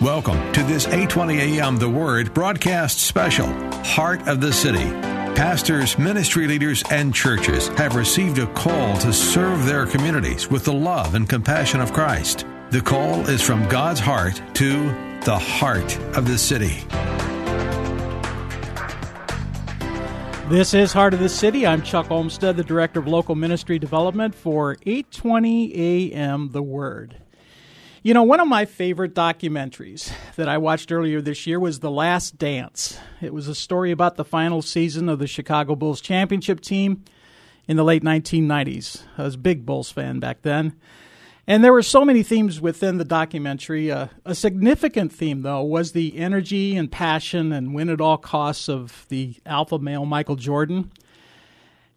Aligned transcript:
Welcome 0.00 0.52
to 0.52 0.62
this 0.62 0.86
820 0.86 1.58
AM 1.58 1.76
The 1.76 1.88
Word 1.88 2.32
broadcast 2.32 3.00
special, 3.00 3.48
Heart 3.82 4.28
of 4.28 4.40
the 4.40 4.52
City. 4.52 4.88
Pastors, 5.34 5.98
ministry 5.98 6.46
leaders, 6.46 6.84
and 6.88 7.12
churches 7.12 7.66
have 7.70 7.96
received 7.96 8.38
a 8.38 8.46
call 8.46 8.96
to 8.98 9.12
serve 9.12 9.66
their 9.66 9.86
communities 9.86 10.48
with 10.48 10.64
the 10.64 10.72
love 10.72 11.16
and 11.16 11.28
compassion 11.28 11.80
of 11.80 11.92
Christ. 11.92 12.46
The 12.70 12.80
call 12.80 13.28
is 13.28 13.42
from 13.42 13.68
God's 13.68 13.98
heart 13.98 14.40
to 14.54 14.84
the 15.24 15.36
heart 15.36 15.98
of 16.16 16.28
the 16.28 16.38
city. 16.38 16.84
This 20.48 20.74
is 20.74 20.92
Heart 20.92 21.14
of 21.14 21.18
the 21.18 21.28
City. 21.28 21.66
I'm 21.66 21.82
Chuck 21.82 22.08
Olmstead, 22.12 22.56
the 22.56 22.62
Director 22.62 23.00
of 23.00 23.08
Local 23.08 23.34
Ministry 23.34 23.80
Development 23.80 24.32
for 24.32 24.76
820 24.86 25.74
AM 25.74 26.50
The 26.52 26.62
Word. 26.62 27.16
You 28.08 28.14
know, 28.14 28.22
one 28.22 28.40
of 28.40 28.48
my 28.48 28.64
favorite 28.64 29.14
documentaries 29.14 30.10
that 30.36 30.48
I 30.48 30.56
watched 30.56 30.90
earlier 30.90 31.20
this 31.20 31.46
year 31.46 31.60
was 31.60 31.80
The 31.80 31.90
Last 31.90 32.38
Dance. 32.38 32.98
It 33.20 33.34
was 33.34 33.48
a 33.48 33.54
story 33.54 33.90
about 33.90 34.16
the 34.16 34.24
final 34.24 34.62
season 34.62 35.10
of 35.10 35.18
the 35.18 35.26
Chicago 35.26 35.76
Bulls 35.76 36.00
championship 36.00 36.62
team 36.62 37.04
in 37.66 37.76
the 37.76 37.84
late 37.84 38.02
1990s. 38.02 39.02
I 39.18 39.24
was 39.24 39.34
a 39.34 39.36
big 39.36 39.66
Bulls 39.66 39.90
fan 39.90 40.20
back 40.20 40.40
then. 40.40 40.74
And 41.46 41.62
there 41.62 41.74
were 41.74 41.82
so 41.82 42.02
many 42.02 42.22
themes 42.22 42.62
within 42.62 42.96
the 42.96 43.04
documentary. 43.04 43.92
Uh, 43.92 44.06
a 44.24 44.34
significant 44.34 45.12
theme, 45.12 45.42
though, 45.42 45.62
was 45.62 45.92
the 45.92 46.16
energy 46.16 46.78
and 46.78 46.90
passion 46.90 47.52
and 47.52 47.74
win 47.74 47.90
at 47.90 48.00
all 48.00 48.16
costs 48.16 48.70
of 48.70 49.04
the 49.10 49.36
alpha 49.44 49.78
male 49.78 50.06
Michael 50.06 50.36
Jordan. 50.36 50.90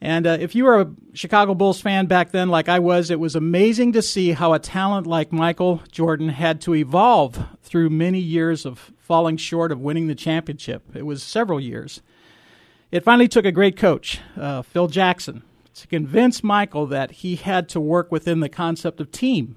And 0.02 0.26
uh, 0.26 0.38
if 0.40 0.56
you 0.56 0.66
were 0.66 0.82
a 0.82 0.92
Chicago 1.14 1.54
Bulls 1.54 1.80
fan 1.80 2.08
back 2.08 2.32
then, 2.32 2.50
like 2.50 2.68
I 2.68 2.80
was, 2.80 3.12
it 3.12 3.20
was 3.20 3.36
amazing 3.36 3.92
to 3.94 4.02
see 4.02 4.32
how 4.32 4.54
a 4.54 4.60
talent 4.60 5.06
like 5.06 5.32
Michael 5.32 5.84
Jordan 5.92 6.30
had 6.30 6.60
to 6.62 6.74
evolve 6.74 7.40
through 7.62 7.92
many 7.92 8.20
years 8.20 8.66
of 8.66 8.92
falling 8.98 9.38
short 9.38 9.72
of 9.72 9.80
winning 9.80 10.08
the 10.08 10.16
championship. 10.16 10.84
It 10.96 11.06
was 11.06 11.22
several 11.22 11.60
years. 11.60 12.02
It 12.92 13.04
finally 13.04 13.28
took 13.28 13.46
a 13.46 13.52
great 13.52 13.78
coach, 13.78 14.20
uh, 14.36 14.64
Phil 14.64 14.88
Jackson, 14.88 15.44
to 15.76 15.88
convince 15.88 16.44
Michael 16.44 16.88
that 16.88 17.12
he 17.12 17.36
had 17.36 17.70
to 17.70 17.80
work 17.80 18.12
within 18.12 18.40
the 18.40 18.50
concept 18.50 19.00
of 19.00 19.12
team. 19.12 19.56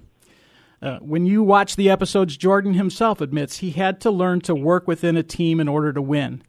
Uh, 0.82 0.98
when 0.98 1.24
you 1.24 1.42
watch 1.42 1.76
the 1.76 1.88
episodes, 1.88 2.36
Jordan 2.36 2.74
himself 2.74 3.22
admits 3.22 3.58
he 3.58 3.70
had 3.70 3.98
to 4.02 4.10
learn 4.10 4.42
to 4.42 4.54
work 4.54 4.86
within 4.86 5.16
a 5.16 5.22
team 5.22 5.58
in 5.58 5.68
order 5.68 5.92
to 5.92 6.02
win. 6.02 6.42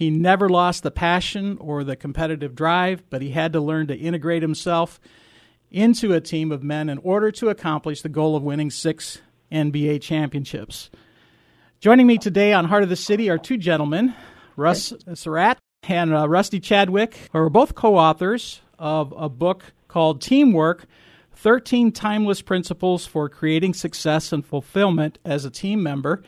He 0.00 0.08
never 0.08 0.48
lost 0.48 0.82
the 0.82 0.90
passion 0.90 1.58
or 1.60 1.84
the 1.84 1.94
competitive 1.94 2.54
drive, 2.54 3.02
but 3.10 3.20
he 3.20 3.32
had 3.32 3.52
to 3.52 3.60
learn 3.60 3.88
to 3.88 3.94
integrate 3.94 4.40
himself 4.40 4.98
into 5.70 6.14
a 6.14 6.22
team 6.22 6.50
of 6.50 6.62
men 6.62 6.88
in 6.88 6.96
order 6.96 7.30
to 7.32 7.50
accomplish 7.50 8.00
the 8.00 8.08
goal 8.08 8.34
of 8.34 8.42
winning 8.42 8.70
six 8.70 9.20
NBA 9.52 10.00
championships. 10.00 10.88
Joining 11.80 12.06
me 12.06 12.16
today 12.16 12.54
on 12.54 12.64
Heart 12.64 12.84
of 12.84 12.88
the 12.88 12.96
City 12.96 13.28
are 13.28 13.36
two 13.36 13.58
gentlemen, 13.58 14.14
Russ 14.56 14.94
Surratt 15.12 15.58
and 15.82 16.14
uh, 16.14 16.26
Rusty 16.26 16.60
Chadwick, 16.60 17.28
who 17.30 17.38
are 17.38 17.50
both 17.50 17.74
co 17.74 17.98
authors 17.98 18.62
of 18.78 19.12
a 19.14 19.28
book 19.28 19.64
called 19.86 20.22
Teamwork 20.22 20.86
13 21.34 21.92
Timeless 21.92 22.40
Principles 22.40 23.04
for 23.04 23.28
Creating 23.28 23.74
Success 23.74 24.32
and 24.32 24.46
Fulfillment 24.46 25.18
as 25.26 25.44
a 25.44 25.50
Team 25.50 25.82
Member 25.82 26.22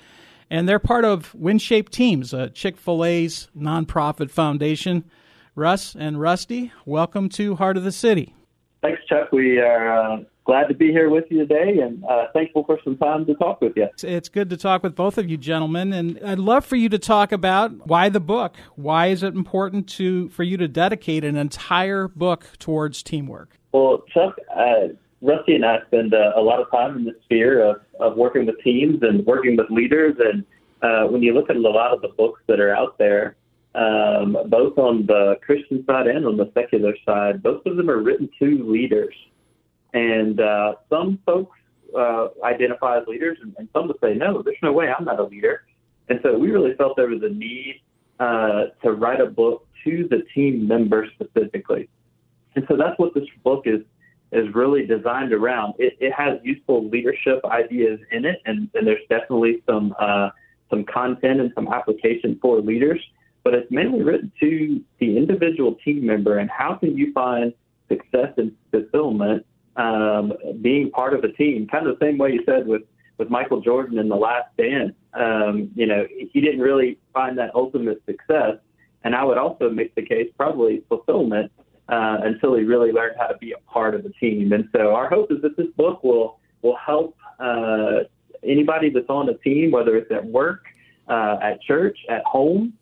and 0.53 0.69
they're 0.69 0.79
part 0.79 1.07
of 1.07 1.33
WinShape 1.33 1.89
Teams, 1.89 2.35
a 2.35 2.51
Chick 2.51 2.77
fil 2.77 3.07
A's 3.07 3.49
nonprofit 3.59 4.31
foundation. 4.31 5.03
Russ 5.55 5.97
and 5.99 6.21
Rusty, 6.21 6.73
welcome 6.85 7.31
to 7.31 7.57
Heart 7.57 7.79
of 7.79 7.85
the 7.85 7.93
City. 7.93 8.35
Thanks, 8.83 9.01
Chuck. 9.09 9.33
We 9.33 9.59
are 9.59 10.13
uh, 10.13 10.25
glad 10.45 10.69
to 10.69 10.75
be 10.75 10.91
here 10.91 11.09
with 11.09 11.25
you 11.31 11.39
today 11.39 11.79
and 11.79 12.05
uh, 12.05 12.27
thankful 12.35 12.65
for 12.65 12.79
some 12.85 12.99
time 12.99 13.25
to 13.27 13.35
talk 13.35 13.63
with 13.63 13.73
you. 13.77 13.89
It's 14.03 14.29
good 14.29 14.51
to 14.51 14.59
talk 14.59 14.83
with 14.83 14.95
both 14.95 15.17
of 15.17 15.31
you 15.31 15.39
gentlemen, 15.39 15.95
and 15.95 16.21
I'd 16.23 16.39
love 16.39 16.67
for 16.67 16.77
you 16.77 16.91
to 16.91 16.99
talk 16.99 17.33
about 17.33 17.87
why 17.87 18.11
the 18.11 18.21
book. 18.21 18.57
Why 18.77 19.07
is 19.07 19.23
it 19.23 19.35
important 19.35 19.89
to 19.91 20.29
for 20.29 20.43
you 20.43 20.59
to 20.59 20.69
dedicate 20.69 21.25
an 21.25 21.37
entire 21.37 22.09
book 22.09 22.47
towards 22.59 23.03
teamwork? 23.03 23.59
Well, 23.73 24.05
Chuck, 24.13 24.37
uh, 24.55 24.89
Rusty 25.23 25.55
and 25.55 25.65
I 25.65 25.79
spend 25.87 26.15
uh, 26.15 26.33
a 26.35 26.41
lot 26.41 26.61
of 26.61 26.71
time 26.71 26.97
in 26.97 27.05
the 27.05 27.15
sphere 27.25 27.65
of, 27.65 27.77
of 28.01 28.17
working 28.17 28.45
with 28.45 28.61
teams 28.63 28.99
and 29.03 29.25
working 29.25 29.57
with 29.57 29.71
leaders. 29.71 30.17
And 30.19 30.45
uh, 30.83 31.07
when 31.07 31.23
you 31.23 31.33
look 31.33 31.49
at 31.49 31.57
a 31.57 31.61
lot 31.61 31.93
of 31.93 32.03
the 32.03 32.09
books 32.09 32.43
that 32.49 32.59
are 32.59 32.75
out 32.75 32.99
there, 32.99 33.37
um, 33.77 34.37
both 34.49 34.77
on 34.79 35.07
the 35.07 35.37
Christian 35.41 35.85
side 35.87 36.09
and 36.09 36.27
on 36.27 36.37
the 36.37 36.51
secular 36.55 36.95
side, 37.07 37.43
both 37.43 37.65
of 37.65 37.77
them 37.77 37.89
are 37.89 38.03
written 38.03 38.29
to 38.41 38.69
leaders. 38.69 39.15
And 39.95 40.41
uh, 40.41 40.75
some 40.91 41.21
folks 41.25 41.57
uh, 41.97 42.29
identify 42.43 42.99
as 42.99 43.07
leaders, 43.07 43.39
and, 43.43 43.55
and 43.59 43.69
some 43.73 43.87
would 43.89 43.99
say, 44.03 44.15
no, 44.15 44.43
there's 44.43 44.57
no 44.63 44.73
way 44.73 44.89
I'm 44.89 45.05
not 45.05 45.21
a 45.21 45.25
leader. 45.25 45.63
And 46.09 46.19
so 46.23 46.37
we 46.37 46.51
really 46.51 46.75
felt 46.75 46.97
there 46.97 47.09
was 47.09 47.23
a 47.23 47.29
need 47.29 47.81
uh, 48.19 48.65
to 48.83 48.93
write 48.93 49.21
a 49.21 49.27
book 49.27 49.67
to 49.85 50.09
the 50.11 50.23
team 50.35 50.67
members 50.67 51.11
specifically. 51.15 51.89
And 52.57 52.65
so 52.69 52.77
that's 52.77 52.99
what 52.99 53.15
this 53.15 53.25
book 53.45 53.63
is 53.67 53.81
is 54.33 54.53
really 54.55 54.87
designed 54.87 55.33
around. 55.33 55.75
It, 55.79 55.97
it 56.01 56.13
has 56.13 56.39
useful 56.43 56.89
leadership 56.89 57.45
ideas 57.45 58.01
in 58.11 58.25
it, 58.25 58.41
and, 58.47 58.69
and 58.75 58.87
there's 58.87 59.07
definitely 59.09 59.63
some 59.67 59.95
uh, 59.99 60.31
some 60.71 60.85
content 60.85 61.41
and 61.41 61.53
some 61.55 61.69
application 61.69 62.39
for 62.41 62.61
leaders. 62.61 63.01
But 63.45 63.55
it's 63.55 63.71
mainly 63.71 64.03
written 64.03 64.33
to 64.41 64.81
the 65.01 65.17
individual 65.17 65.75
team 65.85 66.07
member 66.07 66.39
and 66.39 66.49
how 66.49 66.75
can 66.75 66.97
you 66.97 67.13
find 67.13 67.53
success 67.89 68.33
and 68.37 68.53
fulfillment 68.71 69.45
um, 69.77 70.33
being 70.61 70.91
part 70.91 71.15
of 71.15 71.25
a 71.25 71.33
team. 71.33 71.67
Kind 71.67 71.87
of 71.87 71.99
the 71.99 72.05
same 72.05 72.19
way 72.19 72.33
you 72.33 72.43
said 72.47 72.67
with 72.67 72.83
with 73.19 73.31
Michael 73.31 73.61
Jordan 73.61 73.99
in 73.99 74.09
The 74.09 74.17
Last 74.17 74.49
Dance. 74.57 74.95
Um, 75.13 75.71
you 75.75 75.87
know, 75.87 76.07
he 76.33 76.41
didn't 76.41 76.61
really 76.61 76.99
find 77.13 77.37
that 77.39 77.55
ultimate 77.55 78.03
success. 78.07 78.57
And 79.05 79.15
I 79.15 79.25
would 79.25 79.39
also 79.39 79.69
make 79.69 79.95
the 79.95 80.03
case 80.03 80.29
probably 80.37 80.83
fulfillment 80.89 81.53
uh, 81.89 82.19
until 82.23 82.55
he 82.57 82.65
really 82.65 82.93
learned 82.93 83.17
how 83.19 83.27
to 83.27 83.37
be 83.39 83.53
a 83.53 83.71
part 83.71 83.95
of 83.95 84.03
the 84.03 84.11
team. 84.11 84.53
And 84.53 84.69
so 84.73 84.95
our 84.95 85.09
hope 85.09 85.31
is 85.33 85.43
that 85.43 85.57
this 85.57 85.69
book 85.77 86.03
will 86.03 86.39
will 86.63 86.77
help 86.77 87.17
uh, 87.41 88.05
anybody 88.45 88.91
that's 88.91 89.09
on 89.09 89.29
a 89.29 89.35
team, 89.39 89.71
whether 89.73 89.97
it's 89.97 90.11
at 90.13 90.25
work, 90.25 90.67
uh, 91.09 91.39
at 91.43 91.61
church, 91.63 91.99
at 92.09 92.23
home, 92.25 92.73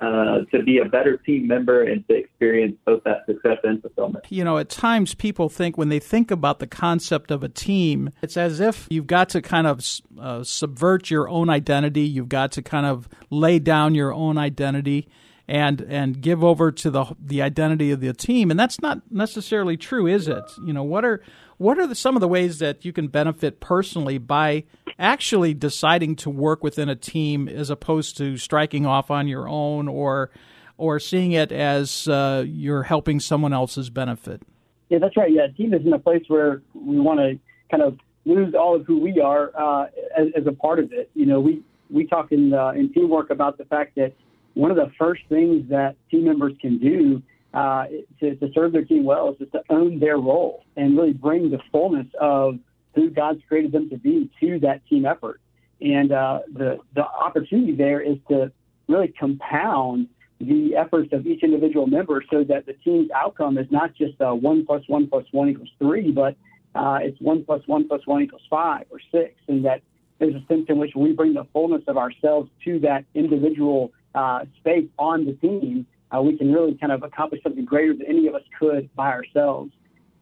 uh, 0.00 0.40
to 0.50 0.62
be 0.62 0.78
a 0.78 0.84
better 0.84 1.16
team 1.18 1.46
member 1.46 1.82
and 1.82 2.06
to 2.08 2.14
experience 2.14 2.76
both 2.86 3.02
that 3.04 3.26
success 3.26 3.58
and 3.64 3.80
fulfillment. 3.82 4.24
You 4.30 4.44
know, 4.44 4.58
at 4.58 4.68
times 4.68 5.14
people 5.14 5.48
think 5.48 5.76
when 5.76 5.88
they 5.88 5.98
think 5.98 6.30
about 6.30 6.58
the 6.58 6.66
concept 6.66 7.30
of 7.30 7.42
a 7.42 7.48
team, 7.48 8.10
it's 8.22 8.36
as 8.36 8.60
if 8.60 8.86
you've 8.90 9.06
got 9.06 9.28
to 9.30 9.42
kind 9.42 9.66
of 9.66 9.84
uh, 10.18 10.42
subvert 10.42 11.10
your 11.10 11.28
own 11.28 11.50
identity. 11.50 12.02
You've 12.02 12.28
got 12.28 12.52
to 12.52 12.62
kind 12.62 12.86
of 12.86 13.08
lay 13.30 13.58
down 13.58 13.94
your 13.94 14.12
own 14.12 14.38
identity 14.38 15.08
and 15.50 15.80
and 15.88 16.20
give 16.20 16.44
over 16.44 16.70
to 16.70 16.90
the 16.90 17.04
the 17.20 17.42
identity 17.42 17.90
of 17.90 18.00
the 18.00 18.12
team. 18.14 18.52
And 18.52 18.58
that's 18.58 18.80
not 18.80 19.02
necessarily 19.10 19.76
true 19.76 20.06
is 20.06 20.28
it? 20.28 20.44
You 20.64 20.72
know 20.72 20.84
what 20.84 21.04
are 21.04 21.20
what 21.58 21.76
are 21.76 21.88
the, 21.88 21.96
some 21.96 22.16
of 22.16 22.20
the 22.20 22.28
ways 22.28 22.60
that 22.60 22.84
you 22.84 22.92
can 22.92 23.08
benefit 23.08 23.58
personally 23.58 24.16
by 24.16 24.64
actually 24.98 25.52
deciding 25.52 26.14
to 26.16 26.30
work 26.30 26.62
within 26.62 26.88
a 26.88 26.94
team 26.94 27.48
as 27.48 27.68
opposed 27.68 28.16
to 28.18 28.38
striking 28.38 28.86
off 28.86 29.10
on 29.10 29.26
your 29.26 29.48
own 29.48 29.88
or 29.88 30.30
or 30.78 31.00
seeing 31.00 31.32
it 31.32 31.50
as 31.50 32.06
uh, 32.06 32.44
you're 32.46 32.84
helping 32.84 33.18
someone 33.18 33.52
else's 33.52 33.90
benefit? 33.90 34.42
Yeah 34.88 34.98
that's 35.00 35.16
right. 35.16 35.32
Yeah 35.32 35.48
team 35.48 35.74
isn't 35.74 35.92
a 35.92 35.98
place 35.98 36.22
where 36.28 36.62
we 36.74 37.00
want 37.00 37.18
to 37.18 37.38
kind 37.76 37.82
of 37.82 37.98
lose 38.24 38.54
all 38.54 38.76
of 38.76 38.86
who 38.86 39.00
we 39.00 39.20
are 39.20 39.50
uh, 39.58 39.86
as, 40.16 40.28
as 40.36 40.46
a 40.46 40.52
part 40.52 40.78
of 40.78 40.92
it. 40.92 41.10
You 41.14 41.26
know 41.26 41.40
we 41.40 41.64
we 41.90 42.06
talk 42.06 42.30
in 42.30 42.54
uh, 42.54 42.68
in 42.68 42.92
teamwork 42.92 43.30
about 43.30 43.58
the 43.58 43.64
fact 43.64 43.96
that 43.96 44.12
one 44.54 44.70
of 44.70 44.76
the 44.76 44.90
first 44.98 45.22
things 45.28 45.68
that 45.70 45.96
team 46.10 46.24
members 46.24 46.52
can 46.60 46.78
do 46.78 47.22
uh, 47.52 47.86
to, 48.20 48.36
to 48.36 48.48
serve 48.54 48.72
their 48.72 48.84
team 48.84 49.04
well 49.04 49.30
is 49.30 49.38
just 49.38 49.52
to 49.52 49.62
own 49.70 49.98
their 49.98 50.18
role 50.18 50.64
and 50.76 50.96
really 50.96 51.12
bring 51.12 51.50
the 51.50 51.58
fullness 51.72 52.06
of 52.20 52.58
who 52.94 53.10
God's 53.10 53.40
created 53.48 53.72
them 53.72 53.88
to 53.90 53.96
be 53.96 54.30
to 54.40 54.58
that 54.60 54.86
team 54.88 55.06
effort. 55.06 55.40
And 55.80 56.12
uh, 56.12 56.40
the 56.52 56.78
the 56.94 57.04
opportunity 57.04 57.74
there 57.74 58.00
is 58.00 58.18
to 58.28 58.52
really 58.88 59.08
compound 59.08 60.08
the 60.40 60.74
efforts 60.76 61.12
of 61.12 61.26
each 61.26 61.42
individual 61.42 61.86
member 61.86 62.22
so 62.30 62.44
that 62.44 62.66
the 62.66 62.72
team's 62.84 63.10
outcome 63.14 63.58
is 63.58 63.66
not 63.70 63.94
just 63.94 64.20
uh, 64.20 64.32
one 64.32 64.66
plus 64.66 64.82
one 64.88 65.06
plus 65.06 65.24
one 65.32 65.48
equals 65.48 65.68
three, 65.78 66.10
but 66.10 66.36
uh, 66.74 66.98
it's 67.02 67.20
one 67.20 67.44
plus 67.44 67.62
one 67.66 67.86
plus 67.88 68.06
one 68.06 68.22
equals 68.22 68.42
five 68.48 68.84
or 68.90 69.00
six, 69.12 69.34
and 69.48 69.64
that 69.64 69.82
there's 70.18 70.34
a 70.34 70.44
sense 70.48 70.66
in 70.68 70.78
which 70.78 70.92
we 70.94 71.12
bring 71.12 71.34
the 71.34 71.46
fullness 71.52 71.82
of 71.88 71.96
ourselves 71.96 72.50
to 72.64 72.78
that 72.80 73.04
individual 73.14 73.90
uh, 74.14 74.44
space 74.58 74.88
on 74.98 75.24
the 75.24 75.32
team, 75.34 75.86
uh, 76.14 76.20
we 76.20 76.36
can 76.36 76.52
really 76.52 76.74
kind 76.74 76.92
of 76.92 77.02
accomplish 77.02 77.42
something 77.42 77.64
greater 77.64 77.94
than 77.94 78.06
any 78.06 78.26
of 78.26 78.34
us 78.34 78.42
could 78.58 78.94
by 78.94 79.10
ourselves. 79.12 79.72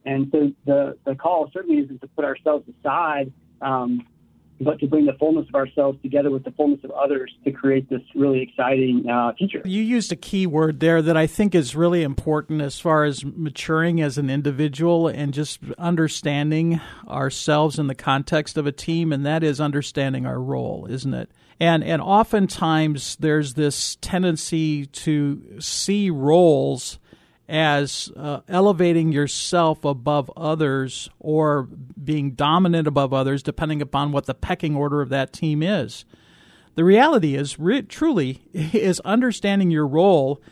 And 0.05 0.29
so 0.32 0.52
the, 0.64 0.96
the 1.05 1.14
call 1.14 1.50
certainly 1.52 1.82
isn't 1.82 2.00
to 2.00 2.06
put 2.08 2.25
ourselves 2.25 2.64
aside, 2.81 3.32
um, 3.61 4.06
but 4.60 4.78
to 4.81 4.87
bring 4.87 5.06
the 5.06 5.12
fullness 5.14 5.49
of 5.49 5.55
ourselves 5.55 5.99
together 6.02 6.31
with 6.31 6.44
the 6.44 6.50
fullness 6.52 6.81
of 6.84 6.90
others 6.93 7.32
to 7.44 7.50
create 7.50 7.88
this 7.88 8.02
really 8.14 8.43
exciting 8.43 9.08
uh, 9.08 9.32
future. 9.34 9.62
You 9.64 9.82
used 9.82 10.12
a 10.12 10.16
key 10.16 10.46
word 10.46 10.81
there 10.81 11.00
that 11.02 11.16
I 11.16 11.26
think 11.26 11.55
is 11.55 11.76
really 11.76 12.02
important 12.02 12.60
as 12.60 12.81
far 12.81 13.05
as 13.05 13.25
maturing 13.25 14.00
as 14.00 14.19
an 14.19 14.31
individual 14.31 15.08
and 15.08 15.32
just 15.32 15.60
understanding 15.78 16.81
ourselves 17.08 17.78
in 17.78 17.87
the 17.87 17.94
context 17.94 18.56
of 18.56 18.66
a 18.66 18.72
team, 18.72 19.12
and 19.12 19.25
that 19.25 19.43
is 19.43 19.60
understanding 19.60 20.26
our 20.26 20.40
role, 20.40 20.87
isn't 20.88 21.14
it? 21.14 21.31
And 21.61 21.82
and 21.82 22.00
oftentimes 22.00 23.16
there's 23.16 23.54
this 23.54 23.96
tendency 24.00 24.87
to 24.87 25.61
see 25.61 26.08
roles 26.08 26.99
as 27.48 28.12
uh, 28.14 28.40
elevating 28.46 29.10
yourself 29.10 29.84
above 29.84 30.30
others 30.36 31.08
or 31.18 31.62
being 32.02 32.32
dominant 32.32 32.86
above 32.86 33.14
others, 33.14 33.42
depending 33.42 33.80
upon 33.80 34.12
what 34.12 34.26
the 34.26 34.34
pecking 34.34 34.76
order 34.76 35.00
of 35.00 35.08
that 35.08 35.32
team 35.32 35.62
is. 35.62 36.04
The 36.74 36.84
reality 36.84 37.34
is, 37.34 37.58
re- 37.58 37.82
truly, 37.82 38.42
is 38.52 39.00
understanding 39.00 39.70
your 39.70 39.86
role 39.86 40.42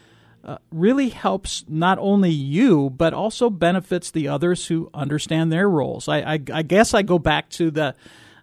uh, 0.43 0.59
really 0.71 1.09
helps 1.11 1.65
not 1.69 1.99
only 1.99 2.31
you, 2.31 2.89
but 2.89 3.13
also 3.13 3.51
benefits 3.51 4.11
the 4.11 4.29
others 4.29 4.69
who 4.69 4.89
understand 4.95 5.53
their 5.53 5.69
roles. 5.69 6.09
I, 6.09 6.19
I, 6.19 6.41
I 6.53 6.63
guess 6.63 6.95
I 6.95 7.03
go 7.03 7.19
back 7.19 7.51
to 7.51 7.71
the, 7.71 7.95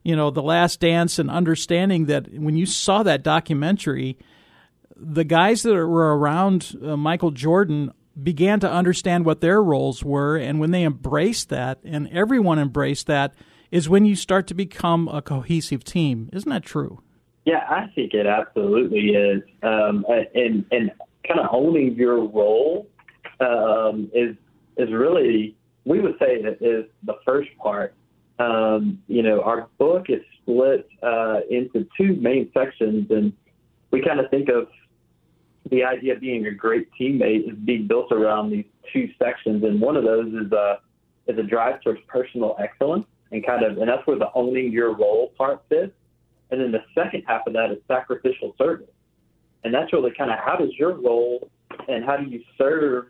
you 0.04 0.16
know, 0.16 0.30
the 0.30 0.44
Last 0.44 0.80
Dance 0.80 1.18
and 1.18 1.32
understanding 1.32 2.06
that 2.06 2.32
when 2.34 2.56
you 2.56 2.66
saw 2.66 3.04
that 3.04 3.24
documentary, 3.24 4.18
the 4.96 5.24
guys 5.24 5.64
that 5.64 5.74
were 5.74 6.18
around 6.18 6.78
uh, 6.84 6.98
Michael 6.98 7.32
Jordan 7.32 7.94
began 8.22 8.60
to 8.60 8.72
understand 8.72 9.26
what 9.26 9.42
their 9.42 9.62
roles 9.62 10.04
were, 10.04 10.38
and 10.38 10.60
when 10.60 10.72
they 10.72 10.84
embraced 10.84 11.50
that, 11.50 11.80
and 11.84 12.08
everyone 12.10 12.60
embraced 12.60 13.08
that, 13.08 13.34
is 13.72 13.90
when 13.90 14.06
you 14.06 14.16
start 14.16 14.46
to 14.48 14.54
become 14.54 15.08
a 15.08 15.22
cohesive 15.22 15.84
team. 15.84 16.30
Isn't 16.32 16.50
that 16.50 16.64
true? 16.64 17.02
Yeah, 17.46 17.66
I 17.70 17.88
think 17.96 18.14
it 18.14 18.28
absolutely 18.28 19.10
is. 19.10 19.42
Um, 19.64 20.06
and 20.36 20.66
and 20.72 20.92
kind 21.28 21.40
of 21.40 21.50
owning 21.52 21.96
your 21.96 22.24
role 22.26 22.88
um, 23.40 24.10
is 24.14 24.36
is 24.78 24.92
really 24.92 25.56
we 25.86 26.00
would 26.00 26.16
say 26.20 26.42
that 26.42 26.62
is 26.62 26.86
the 27.04 27.16
first 27.26 27.50
part. 27.58 27.94
Um, 28.40 29.02
you 29.08 29.22
know, 29.22 29.42
our 29.42 29.68
book 29.78 30.06
is 30.10 30.22
split 30.42 30.88
uh, 31.02 31.42
into 31.50 31.88
two 31.98 32.16
main 32.16 32.50
sections, 32.54 33.08
and 33.10 33.34
we 33.92 34.02
kind 34.02 34.20
of 34.20 34.30
think 34.30 34.50
of 34.50 34.68
the 35.74 35.84
idea 35.84 36.14
of 36.14 36.22
being 36.22 36.46
a 36.46 36.52
great 36.52 36.90
teammate 37.00 37.50
is 37.50 37.58
being 37.66 37.88
built 37.88 38.12
around 38.12 38.52
these 38.52 38.66
two 38.92 39.10
sections, 39.22 39.64
and 39.64 39.82
one 39.82 39.96
of 39.96 40.04
those 40.04 40.28
is 40.28 40.52
a 40.52 40.58
uh, 40.58 40.76
is 41.26 41.38
a 41.38 41.44
drive 41.44 41.82
towards 41.82 42.00
personal 42.08 42.56
excellence, 42.60 43.06
and 43.32 43.46
kind 43.46 43.64
of, 43.64 43.78
and 43.78 43.88
that's 43.88 44.06
where 44.06 44.20
the 44.20 44.30
owning 44.36 44.72
your 44.72 44.94
role 44.94 45.32
part 45.38 45.64
fits. 45.70 45.94
And 46.52 46.60
then 46.60 46.72
the 46.72 46.84
second 46.94 47.24
half 47.26 47.48
of 47.48 47.54
that 47.54 47.72
is 47.72 47.78
sacrificial 47.88 48.54
service, 48.58 48.90
and 49.64 49.74
that's 49.74 49.92
really 49.94 50.12
kind 50.18 50.32
of 50.32 50.40
how 50.40 50.58
does 50.58 50.72
your 50.78 50.94
role 50.94 51.50
and 51.88 52.04
how 52.06 52.18
do 52.18 52.30
you 52.30 52.44
serve 52.58 53.06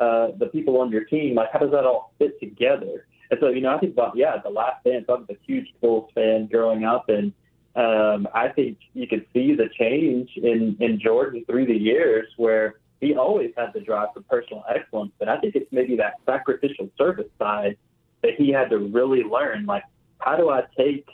uh, 0.00 0.28
the 0.38 0.46
people 0.46 0.80
on 0.80 0.90
your 0.90 1.04
team? 1.04 1.34
Like, 1.34 1.52
how 1.52 1.58
does 1.58 1.70
that 1.70 1.84
all 1.84 2.14
fit 2.18 2.40
together? 2.40 3.06
And 3.30 3.38
so, 3.40 3.48
you 3.48 3.60
know, 3.60 3.76
I 3.76 3.78
think 3.78 3.92
about 3.92 4.16
yeah, 4.16 4.38
the 4.42 4.50
Last 4.50 4.82
Dance. 4.84 5.04
I 5.08 5.12
was 5.12 5.26
a 5.30 5.36
huge 5.46 5.68
Bulls 5.80 6.10
fan 6.14 6.48
growing 6.50 6.84
up, 6.84 7.08
and 7.08 7.32
um, 7.76 8.26
I 8.34 8.48
think 8.48 8.78
you 8.94 9.06
could 9.06 9.26
see 9.32 9.54
the 9.54 9.68
change 9.78 10.30
in, 10.36 10.76
in 10.80 11.00
Jordan 11.00 11.44
through 11.46 11.66
the 11.66 11.76
years 11.76 12.26
where 12.36 12.80
he 13.00 13.14
always 13.14 13.52
had 13.56 13.72
the 13.72 13.80
drive 13.80 14.08
for 14.12 14.22
personal 14.22 14.64
excellence. 14.68 15.12
But 15.18 15.28
I 15.28 15.38
think 15.38 15.54
it's 15.54 15.70
maybe 15.72 15.96
that 15.96 16.14
sacrificial 16.26 16.90
service 16.98 17.30
side 17.38 17.76
that 18.22 18.34
he 18.36 18.50
had 18.50 18.70
to 18.70 18.78
really 18.78 19.22
learn. 19.22 19.66
Like, 19.66 19.84
how 20.18 20.36
do 20.36 20.50
I 20.50 20.62
take 20.76 21.06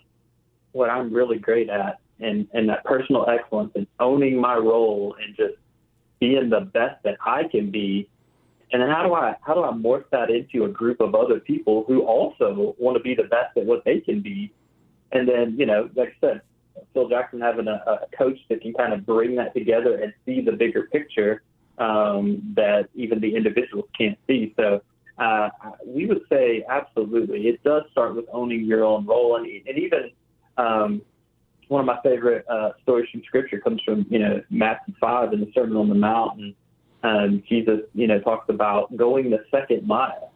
what 0.73 0.91
I'm 0.91 1.13
really 1.13 1.39
great 1.39 1.69
at 1.69 2.01
and, 2.21 2.49
and 2.55 2.69
that 2.71 2.85
personal 2.85 3.27
excellence 3.29 3.73
and 3.75 3.87
owning 4.01 4.41
my 4.41 4.57
role 4.57 5.15
and 5.23 5.37
just 5.37 5.55
being 6.19 6.49
the 6.49 6.61
best 6.61 7.03
that 7.05 7.19
I 7.25 7.45
can 7.45 7.71
be? 7.71 8.09
And 8.73 8.83
then 8.83 8.89
how 8.89 9.07
do 9.07 9.15
I 9.15 9.37
how 9.43 9.55
do 9.55 9.63
I 9.63 9.71
morph 9.71 10.05
that 10.11 10.29
into 10.29 10.65
a 10.65 10.69
group 10.69 11.01
of 11.01 11.15
other 11.15 11.39
people 11.39 11.85
who 11.87 12.03
also 12.03 12.75
want 12.79 12.97
to 12.97 13.03
be 13.03 13.15
the 13.15 13.25
best 13.25 13.57
at 13.57 13.65
what 13.65 13.85
they 13.85 14.01
can 14.01 14.23
be? 14.23 14.53
And 15.13 15.29
then, 15.29 15.57
you 15.59 15.67
know, 15.67 15.89
like 15.95 16.17
I 16.23 16.27
said, 16.27 16.41
Phil 16.93 17.09
Jackson 17.09 17.41
having 17.41 17.69
a, 17.69 17.83
a 17.87 18.17
coach 18.17 18.39
that 18.49 18.61
can 18.61 18.75
kind 18.75 18.93
of 18.93 19.07
bring 19.07 19.37
that 19.37 19.55
together 19.55 19.97
and 20.03 20.13
see 20.25 20.41
the 20.41 20.53
bigger 20.53 20.89
picture 20.93 21.43
um, 21.79 22.43
that 22.57 22.89
even 22.95 23.21
the 23.21 23.35
individuals 23.35 23.87
can't 23.97 24.19
see. 24.27 24.55
So 24.57 24.83
uh, 25.19 25.49
we 25.87 26.07
would 26.07 26.23
say 26.31 26.65
absolutely. 26.69 27.49
It 27.49 27.63
does 27.63 27.83
start 27.93 28.15
with 28.15 28.27
owning 28.33 28.65
your 28.65 28.85
own 28.85 29.07
role, 29.07 29.37
and, 29.37 29.47
and 29.47 29.79
even 29.79 30.11
um, 30.57 31.03
one 31.69 31.81
of 31.81 31.87
my 31.87 31.99
favorite 32.03 32.45
uh, 32.49 32.71
stories 32.83 33.09
from 33.11 33.23
Scripture 33.27 33.61
comes 33.61 33.81
from 33.85 34.07
you 34.11 34.19
know 34.19 34.43
Matthew 34.51 34.95
five 35.01 35.33
in 35.33 35.41
the 35.41 35.51
Sermon 35.55 35.77
on 35.77 35.89
the 35.89 35.95
Mount, 35.95 36.39
and 36.41 36.55
um, 37.03 37.43
Jesus 37.49 37.81
you 37.95 38.07
know 38.07 38.21
talks 38.21 38.49
about 38.49 38.95
going 38.97 39.31
the 39.31 39.45
second 39.51 39.87
mile, 39.87 40.33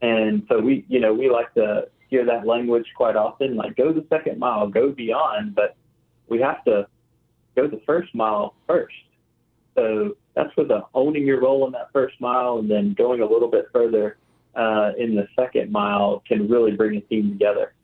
and 0.00 0.42
so 0.48 0.58
we 0.58 0.84
you 0.88 1.00
know 1.00 1.12
we 1.12 1.30
like 1.30 1.52
to 1.54 1.88
hear 2.08 2.24
that 2.24 2.46
language 2.46 2.86
quite 2.96 3.16
often, 3.16 3.56
like 3.56 3.76
go 3.76 3.92
the 3.92 4.04
second 4.08 4.38
mile, 4.38 4.68
go 4.68 4.90
beyond, 4.90 5.54
but 5.54 5.76
we 6.28 6.40
have 6.40 6.64
to 6.64 6.86
go 7.56 7.66
the 7.66 7.80
first 7.86 8.14
mile 8.14 8.54
first. 8.66 8.94
So 9.74 10.16
that's 10.34 10.56
where 10.56 10.66
the 10.66 10.82
owning 10.94 11.26
your 11.26 11.40
role 11.40 11.66
in 11.66 11.72
that 11.72 11.90
first 11.92 12.20
mile 12.20 12.58
and 12.58 12.70
then 12.70 12.94
going 12.94 13.20
a 13.20 13.26
little 13.26 13.50
bit 13.50 13.66
further 13.72 14.16
uh, 14.54 14.92
in 14.98 15.14
the 15.14 15.28
second 15.36 15.70
mile 15.70 16.22
can 16.26 16.48
really 16.48 16.72
bring 16.72 16.96
a 16.96 17.00
team 17.02 17.30
together. 17.30 17.74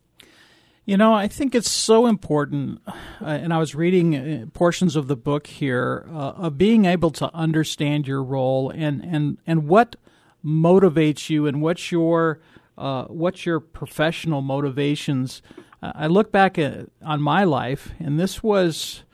You 0.87 0.99
know, 0.99 1.15
I 1.15 1.29
think 1.29 1.55
it's 1.55 1.71
so 1.71 2.06
important, 2.06 2.82
uh, 2.87 2.93
and 3.25 3.55
I 3.55 3.59
was 3.59 3.75
reading 3.75 4.17
uh, 4.17 4.47
portions 4.53 4.97
of 4.97 5.09
the 5.09 5.17
book 5.17 5.47
here 5.47 6.06
uh, 6.12 6.32
of 6.37 6.59
being 6.59 6.85
able 6.85 7.11
to 7.12 7.35
understand 7.35 8.06
your 8.06 8.23
role 8.23 8.69
and 8.69 9.03
and 9.03 9.38
and 9.47 9.67
what 9.67 9.97
motivates 10.44 11.31
you 11.31 11.47
and 11.47 11.62
what's 11.62 11.91
your 11.91 12.38
uh, 12.76 13.05
what's 13.05 13.47
your 13.47 13.61
professional 13.61 14.43
motivations? 14.43 15.43
Uh, 15.82 15.93
I 15.94 16.06
look 16.06 16.32
back 16.32 16.59
at, 16.59 16.88
on 17.03 17.21
my 17.23 17.44
life, 17.44 17.91
and 17.99 18.19
this 18.19 18.43
was 18.43 19.04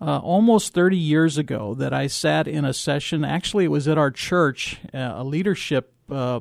uh, 0.00 0.18
almost 0.18 0.74
30 0.74 0.96
years 0.96 1.38
ago 1.38 1.74
that 1.74 1.92
I 1.92 2.06
sat 2.06 2.46
in 2.48 2.64
a 2.64 2.72
session. 2.72 3.24
Actually, 3.24 3.64
it 3.64 3.70
was 3.70 3.88
at 3.88 3.98
our 3.98 4.10
church, 4.10 4.78
uh, 4.94 5.14
a 5.16 5.24
leadership, 5.24 5.92
uh, 6.10 6.40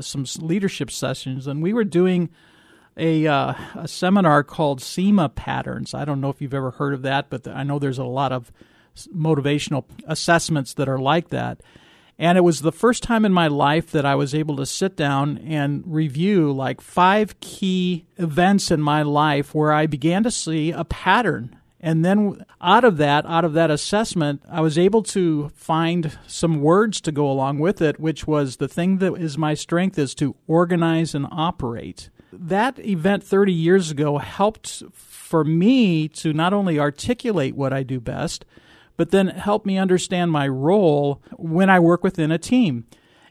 some 0.00 0.26
leadership 0.40 0.90
sessions, 0.90 1.46
and 1.46 1.62
we 1.62 1.72
were 1.72 1.84
doing 1.84 2.30
a, 2.98 3.26
a 3.26 3.86
seminar 3.86 4.42
called 4.42 4.80
SIMA 4.80 5.28
Patterns. 5.30 5.94
I 5.94 6.04
don't 6.04 6.20
know 6.20 6.30
if 6.30 6.40
you've 6.40 6.54
ever 6.54 6.72
heard 6.72 6.94
of 6.94 7.02
that, 7.02 7.28
but 7.30 7.46
I 7.46 7.62
know 7.62 7.78
there's 7.78 7.98
a 7.98 8.04
lot 8.04 8.32
of 8.32 8.52
motivational 9.14 9.84
assessments 10.06 10.74
that 10.74 10.88
are 10.88 10.98
like 10.98 11.28
that. 11.28 11.60
And 12.18 12.38
it 12.38 12.42
was 12.42 12.60
the 12.60 12.72
first 12.72 13.02
time 13.02 13.24
in 13.24 13.32
my 13.32 13.46
life 13.46 13.90
that 13.90 14.06
I 14.06 14.14
was 14.14 14.34
able 14.34 14.56
to 14.56 14.66
sit 14.66 14.96
down 14.96 15.38
and 15.38 15.82
review 15.86 16.50
like 16.50 16.80
five 16.80 17.38
key 17.40 18.06
events 18.16 18.70
in 18.70 18.80
my 18.80 19.02
life 19.02 19.54
where 19.54 19.72
I 19.72 19.86
began 19.86 20.22
to 20.22 20.30
see 20.30 20.70
a 20.70 20.84
pattern. 20.84 21.56
And 21.78 22.04
then 22.04 22.44
out 22.60 22.84
of 22.84 22.96
that, 22.96 23.26
out 23.26 23.44
of 23.44 23.52
that 23.52 23.70
assessment, 23.70 24.42
I 24.50 24.62
was 24.62 24.78
able 24.78 25.02
to 25.04 25.50
find 25.50 26.18
some 26.26 26.62
words 26.62 27.02
to 27.02 27.12
go 27.12 27.30
along 27.30 27.58
with 27.58 27.82
it, 27.82 28.00
which 28.00 28.26
was 28.26 28.56
the 28.56 28.68
thing 28.68 28.96
that 28.98 29.14
is 29.14 29.36
my 29.36 29.52
strength 29.52 29.98
is 29.98 30.14
to 30.16 30.34
organize 30.46 31.14
and 31.14 31.26
operate. 31.30 32.08
That 32.32 32.78
event 32.78 33.24
30 33.24 33.52
years 33.52 33.90
ago 33.90 34.18
helped 34.18 34.82
for 34.92 35.44
me 35.44 36.08
to 36.08 36.32
not 36.32 36.54
only 36.54 36.78
articulate 36.78 37.54
what 37.54 37.74
I 37.74 37.82
do 37.82 38.00
best, 38.00 38.46
but 38.96 39.10
then 39.10 39.28
help 39.28 39.66
me 39.66 39.78
understand 39.78 40.30
my 40.30 40.48
role 40.48 41.22
when 41.36 41.70
I 41.70 41.80
work 41.80 42.02
within 42.02 42.30
a 42.30 42.38
team. 42.38 42.86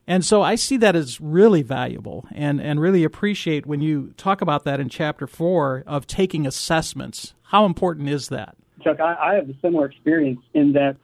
And 0.07 0.23
so 0.23 0.41
I 0.43 0.55
see 0.55 0.77
that 0.77 0.95
as 0.95 1.19
really 1.19 1.63
valuable 1.63 2.27
and, 2.31 2.61
and 2.61 2.79
really 2.79 3.03
appreciate 3.03 3.65
when 3.65 3.81
you 3.81 4.13
talk 4.17 4.41
about 4.41 4.63
that 4.65 4.79
in 4.79 4.87
chapter 4.89 5.25
four 5.25 5.83
of 5.87 6.05
taking 6.05 6.45
assessments. 6.45 7.33
How 7.43 7.65
important 7.65 8.09
is 8.09 8.29
that? 8.29 8.55
Chuck, 8.83 8.99
I, 8.99 9.15
I 9.15 9.33
have 9.35 9.49
a 9.49 9.55
similar 9.61 9.87
experience 9.87 10.41
in 10.53 10.73
that, 10.73 10.97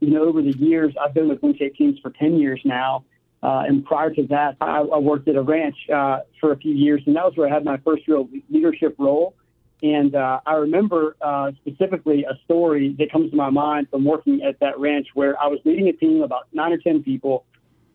you 0.00 0.10
know, 0.10 0.24
over 0.24 0.42
the 0.42 0.56
years, 0.58 0.94
I've 1.00 1.14
been 1.14 1.28
with 1.28 1.40
WinShape 1.40 1.76
Teams 1.76 1.98
for 2.00 2.10
10 2.10 2.38
years 2.38 2.60
now. 2.64 3.04
Uh, 3.42 3.62
and 3.66 3.84
prior 3.84 4.12
to 4.12 4.26
that, 4.26 4.56
I, 4.60 4.80
I 4.80 4.98
worked 4.98 5.28
at 5.28 5.36
a 5.36 5.42
ranch 5.42 5.76
uh, 5.94 6.20
for 6.40 6.52
a 6.52 6.56
few 6.56 6.74
years, 6.74 7.02
and 7.06 7.16
that 7.16 7.24
was 7.24 7.36
where 7.36 7.48
I 7.48 7.54
had 7.54 7.64
my 7.64 7.78
first 7.78 8.02
real 8.08 8.28
leadership 8.50 8.96
role. 8.98 9.34
And 9.82 10.14
uh, 10.14 10.40
I 10.44 10.54
remember 10.54 11.16
uh, 11.20 11.52
specifically 11.60 12.24
a 12.24 12.34
story 12.44 12.96
that 12.98 13.12
comes 13.12 13.30
to 13.30 13.36
my 13.36 13.50
mind 13.50 13.88
from 13.90 14.04
working 14.04 14.42
at 14.42 14.58
that 14.60 14.78
ranch 14.78 15.08
where 15.14 15.40
I 15.40 15.46
was 15.46 15.60
leading 15.64 15.88
a 15.88 15.92
team 15.92 16.22
about 16.22 16.48
nine 16.52 16.72
or 16.72 16.78
10 16.78 17.04
people, 17.04 17.44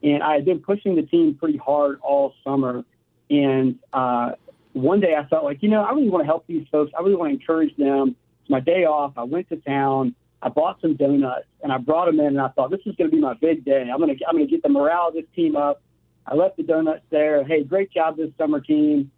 and 0.01 0.23
I 0.23 0.35
had 0.35 0.45
been 0.45 0.59
pushing 0.59 0.95
the 0.95 1.01
team 1.03 1.35
pretty 1.35 1.57
hard 1.57 1.99
all 2.01 2.33
summer. 2.43 2.85
And 3.29 3.79
uh, 3.91 4.33
one 4.73 5.01
day 5.01 5.15
I 5.15 5.27
felt 5.27 5.43
like, 5.43 5.61
you 5.61 5.69
know, 5.69 5.83
I 5.83 5.91
really 5.91 6.09
want 6.09 6.23
to 6.23 6.25
help 6.25 6.47
these 6.47 6.65
folks. 6.71 6.91
I 6.97 7.01
really 7.01 7.15
want 7.15 7.31
to 7.31 7.39
encourage 7.39 7.75
them. 7.77 8.15
It's 8.41 8.49
my 8.49 8.59
day 8.59 8.85
off. 8.85 9.13
I 9.17 9.23
went 9.23 9.49
to 9.49 9.57
town. 9.57 10.15
I 10.41 10.49
bought 10.49 10.81
some 10.81 10.95
donuts 10.95 11.47
and 11.63 11.71
I 11.71 11.77
brought 11.77 12.07
them 12.07 12.19
in 12.19 12.27
and 12.27 12.41
I 12.41 12.49
thought 12.49 12.69
this 12.69 12.81
is 12.85 12.95
going 12.97 13.09
to 13.09 13.15
be 13.15 13.21
my 13.21 13.33
big 13.33 13.63
day. 13.63 13.87
I'm 13.91 13.99
going 13.99 14.15
to 14.15 14.25
I'm 14.27 14.35
going 14.35 14.45
to 14.45 14.51
get 14.51 14.61
the 14.61 14.69
morale 14.69 15.07
of 15.07 15.13
this 15.13 15.23
team 15.33 15.55
up. 15.55 15.81
I 16.27 16.35
left 16.35 16.57
the 16.57 16.63
donuts 16.63 17.03
there. 17.09 17.45
Hey, 17.45 17.63
great 17.63 17.91
job 17.91 18.17
this 18.17 18.29
summer 18.37 18.59
team. 18.59 19.09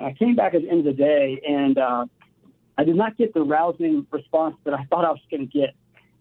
I 0.00 0.12
came 0.12 0.36
back 0.36 0.54
at 0.54 0.62
the 0.62 0.70
end 0.70 0.80
of 0.80 0.84
the 0.96 1.02
day 1.02 1.40
and 1.46 1.78
uh, 1.78 2.06
I 2.76 2.84
did 2.84 2.96
not 2.96 3.16
get 3.16 3.34
the 3.34 3.42
rousing 3.42 4.06
response 4.10 4.56
that 4.64 4.74
I 4.74 4.84
thought 4.90 5.04
I 5.04 5.10
was 5.10 5.20
going 5.30 5.48
to 5.48 5.58
get. 5.58 5.74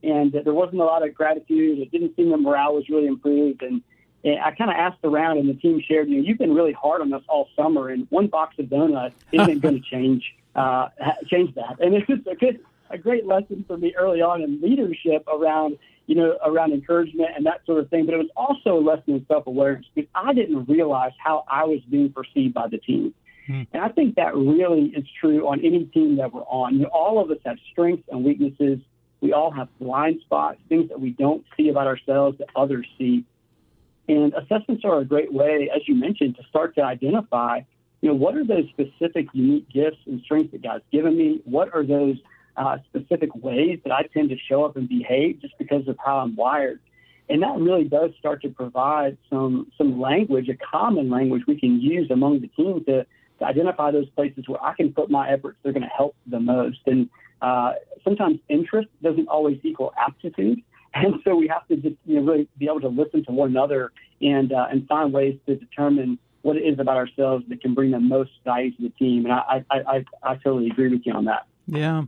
And 0.03 0.31
there 0.31 0.53
wasn't 0.53 0.81
a 0.81 0.86
lot 0.86 1.05
of 1.05 1.13
gratitude. 1.13 1.79
It 1.79 1.91
didn't 1.91 2.15
seem 2.15 2.29
the 2.29 2.38
morale 2.38 2.75
was 2.75 2.88
really 2.88 3.07
improved. 3.07 3.63
And, 3.63 3.81
and 4.24 4.39
I 4.39 4.51
kind 4.51 4.69
of 4.69 4.77
asked 4.77 5.00
around, 5.03 5.39
and 5.39 5.50
the 5.50 5.55
team 5.55 5.81
shared, 5.86 6.07
you 6.07 6.17
know, 6.17 6.24
you've 6.24 6.38
been 6.38 6.53
really 6.53 6.72
hard 6.72 7.01
on 7.01 7.12
us 7.13 7.24
all 7.27 7.50
summer, 7.55 7.89
and 7.89 8.05
one 8.12 8.27
box 8.27 8.60
of 8.60 8.69
donuts 8.69 9.15
isn't 9.31 9.60
going 9.60 9.81
to 9.81 9.89
change 9.89 10.36
uh, 10.57 10.89
change 11.27 11.53
that. 11.55 11.77
And 11.79 11.93
it's 11.93 12.07
just 12.07 12.27
a 12.27 12.36
good, 12.36 12.60
a 12.89 12.98
great 12.98 13.25
lesson 13.25 13.63
for 13.67 13.77
me 13.77 13.93
early 13.96 14.22
on 14.22 14.41
in 14.41 14.60
leadership 14.60 15.25
around, 15.27 15.77
you 16.07 16.15
know, 16.15 16.38
around 16.43 16.74
encouragement 16.74 17.29
and 17.36 17.46
that 17.46 17.65
sort 17.65 17.79
of 17.79 17.89
thing. 17.89 18.05
But 18.05 18.15
it 18.15 18.17
was 18.17 18.29
also 18.36 18.79
a 18.79 18.81
lesson 18.81 19.15
in 19.15 19.25
self 19.27 19.48
awareness 19.48 19.86
because 19.93 20.10
I 20.15 20.34
didn't 20.34 20.65
realize 20.65 21.12
how 21.24 21.46
I 21.48 21.65
was 21.65 21.79
being 21.89 22.12
perceived 22.12 22.53
by 22.53 22.67
the 22.67 22.79
team. 22.79 23.13
Hmm. 23.48 23.63
And 23.74 23.82
I 23.82 23.89
think 23.89 24.16
that 24.16 24.36
really 24.36 24.88
is 24.96 25.06
true 25.20 25.48
on 25.48 25.63
any 25.66 25.86
team 25.86 26.18
that 26.18 26.34
we're 26.34 26.42
on. 26.42 26.75
You 26.75 26.82
know, 26.82 26.89
all 26.94 27.20
of 27.20 27.32
us 27.32 27.38
have 27.46 27.58
strengths 27.72 28.08
and 28.12 28.24
weaknesses. 28.24 28.80
We 29.22 29.34
all 29.34 29.51
have 29.51 29.70
blind 29.80 30.20
spots, 30.22 30.60
things 30.70 30.89
that 30.89 31.00
we 31.00 31.12
don't 31.12 31.44
see 31.56 31.70
about 31.70 31.88
ourselves 31.88 32.38
that 32.38 32.50
others 32.56 32.86
see. 32.98 33.25
And 34.08 34.34
assessments 34.34 34.84
are 34.86 35.00
a 35.00 35.06
great 35.06 35.34
way, 35.34 35.70
as 35.74 35.88
you 35.88 35.96
mentioned, 35.96 36.36
to 36.38 36.44
start 36.50 36.75
to 36.75 36.84
identify, 36.84 37.62
you 38.01 38.10
know, 38.10 38.16
what 38.16 38.36
are 38.36 38.46
those 38.46 38.66
specific 38.70 39.27
unique 39.34 39.70
gifts 39.70 39.98
and 40.06 40.22
strengths 40.22 40.51
that 40.51 40.62
God's 40.62 40.84
given 40.92 41.18
me? 41.18 41.42
What 41.46 41.74
are 41.74 41.84
those 41.84 42.18
uh, 42.56 42.77
specific 42.89 43.34
ways 43.36 43.80
that 43.84 43.94
I 43.94 44.04
tend 44.13 44.30
to 44.30 44.38
show 44.38 44.66
up 44.66 44.75
and 44.75 44.88
behave 44.88 45.42
just 45.42 45.58
because 45.58 45.88
of 45.88 45.98
how 46.04 46.20
I'm 46.20 46.36
wired? 46.36 46.80
And 47.30 47.42
that 47.44 47.58
really 47.58 47.84
does 47.84 48.12
start 48.20 48.42
to 48.44 48.50
provide 48.50 49.18
some 49.30 49.70
some 49.77 50.00
language, 50.00 50.48
a 50.48 50.56
common 50.56 51.10
language 51.10 51.44
we 51.46 51.60
can 51.60 51.82
use 51.82 52.10
among 52.10 52.39
the 52.39 52.48
team 52.48 52.86
to 52.86 53.06
to 53.39 53.46
identify 53.46 53.91
those 53.91 54.10
places 54.10 54.48
where 54.48 54.63
I 54.63 54.74
can 54.74 54.94
put 54.94 55.10
my 55.10 55.29
efforts. 55.29 55.58
They're 55.63 55.74
going 55.74 55.84
to 55.84 55.96
help 55.96 56.15
the 56.25 56.39
most. 56.39 56.79
And 56.86 57.10
uh, 57.41 57.74
sometimes 58.03 58.39
interest 58.50 58.89
doesn't 59.01 59.27
always 59.27 59.60
equal 59.63 59.94
aptitude. 60.00 60.62
And 60.94 61.15
so 61.25 61.36
we 61.36 61.48
have 61.50 61.67
to 61.67 61.75
just 61.75 61.98
you 62.06 62.15
know, 62.15 62.22
really 62.22 62.48
be 62.58 62.65
able 62.65 62.79
to 62.82 62.88
listen 62.88 63.24
to 63.25 63.32
one 63.32 63.50
another 63.50 63.91
and 64.20 64.51
uh, 64.51 64.67
and 64.72 64.88
find 64.88 65.13
ways 65.13 65.38
to 65.46 65.56
determine 65.56 66.17
what 66.41 66.56
it 66.56 66.62
is 66.62 66.79
about 66.79 66.96
ourselves 66.96 67.44
that 67.50 67.62
can 67.62 67.75
bring 67.75 67.91
the 67.91 68.00
most 68.00 68.32
value 68.46 68.72
to 68.72 68.82
the 68.84 68.89
team. 68.91 69.25
And 69.25 69.34
I 69.34 69.63
I, 69.70 69.77
I, 69.77 70.06
I 70.24 70.36
totally 70.38 70.67
agree 70.67 70.88
with 70.88 71.01
you 71.06 71.13
on 71.13 71.25
that. 71.25 71.46
Yeah. 71.67 72.06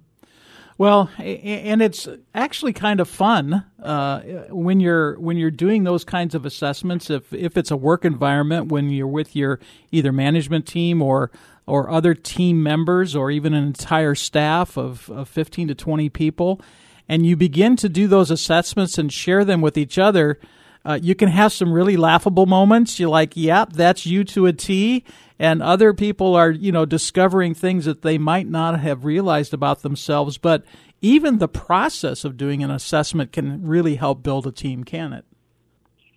Well, 0.80 1.10
and 1.18 1.82
it's 1.82 2.08
actually 2.34 2.72
kind 2.72 3.02
of 3.02 3.10
fun 3.10 3.66
uh, 3.84 4.22
when 4.48 4.80
you're 4.80 5.20
when 5.20 5.36
you're 5.36 5.52
doing 5.52 5.84
those 5.84 6.06
kinds 6.06 6.34
of 6.34 6.46
assessments. 6.46 7.10
If 7.10 7.34
if 7.34 7.58
it's 7.58 7.70
a 7.70 7.76
work 7.76 8.06
environment, 8.06 8.72
when 8.72 8.90
you're 8.90 9.06
with 9.06 9.36
your 9.36 9.60
either 9.92 10.14
management 10.14 10.66
team 10.66 11.02
or 11.02 11.32
or 11.68 11.90
other 11.90 12.14
team 12.14 12.64
members, 12.64 13.14
or 13.14 13.30
even 13.30 13.54
an 13.54 13.66
entire 13.66 14.16
staff 14.16 14.78
of, 14.78 15.10
of 15.10 15.28
15 15.28 15.68
to 15.68 15.76
20 15.76 16.08
people, 16.10 16.62
and 17.10 17.26
you 17.26 17.36
begin 17.36 17.76
to 17.76 17.90
do 17.90 18.08
those 18.08 18.32
assessments 18.32 18.98
and 18.98 19.12
share 19.12 19.44
them 19.44 19.60
with 19.60 19.78
each 19.78 20.00
other, 20.00 20.40
uh, 20.86 20.98
you 21.00 21.14
can 21.14 21.28
have 21.28 21.52
some 21.52 21.74
really 21.74 21.98
laughable 21.98 22.46
moments. 22.46 23.02
You're 23.02 23.10
like, 23.10 23.36
"Yep, 23.36 23.74
that's 23.74 24.06
you 24.06 24.24
to 24.24 24.46
a 24.46 24.54
T," 24.54 25.04
and 25.40 25.64
other 25.64 25.94
people 25.94 26.36
are 26.36 26.52
you 26.52 26.72
know 26.72 26.86
discovering 26.86 27.54
things 27.54 27.86
that 27.86 28.02
they 28.02 28.18
might 28.18 28.48
not 28.48 28.80
have 28.80 29.06
realized 29.06 29.54
about 29.54 29.82
themselves. 29.82 30.38
But 30.38 30.64
even 31.02 31.38
the 31.38 31.48
process 31.48 32.26
of 32.26 32.38
doing 32.38 32.64
an 32.64 32.70
assessment 32.70 33.32
can 33.32 33.66
really 33.66 33.96
help 33.96 34.22
build 34.22 34.46
a 34.46 34.52
team 34.52 34.84
can 34.84 35.14
it? 35.14 35.26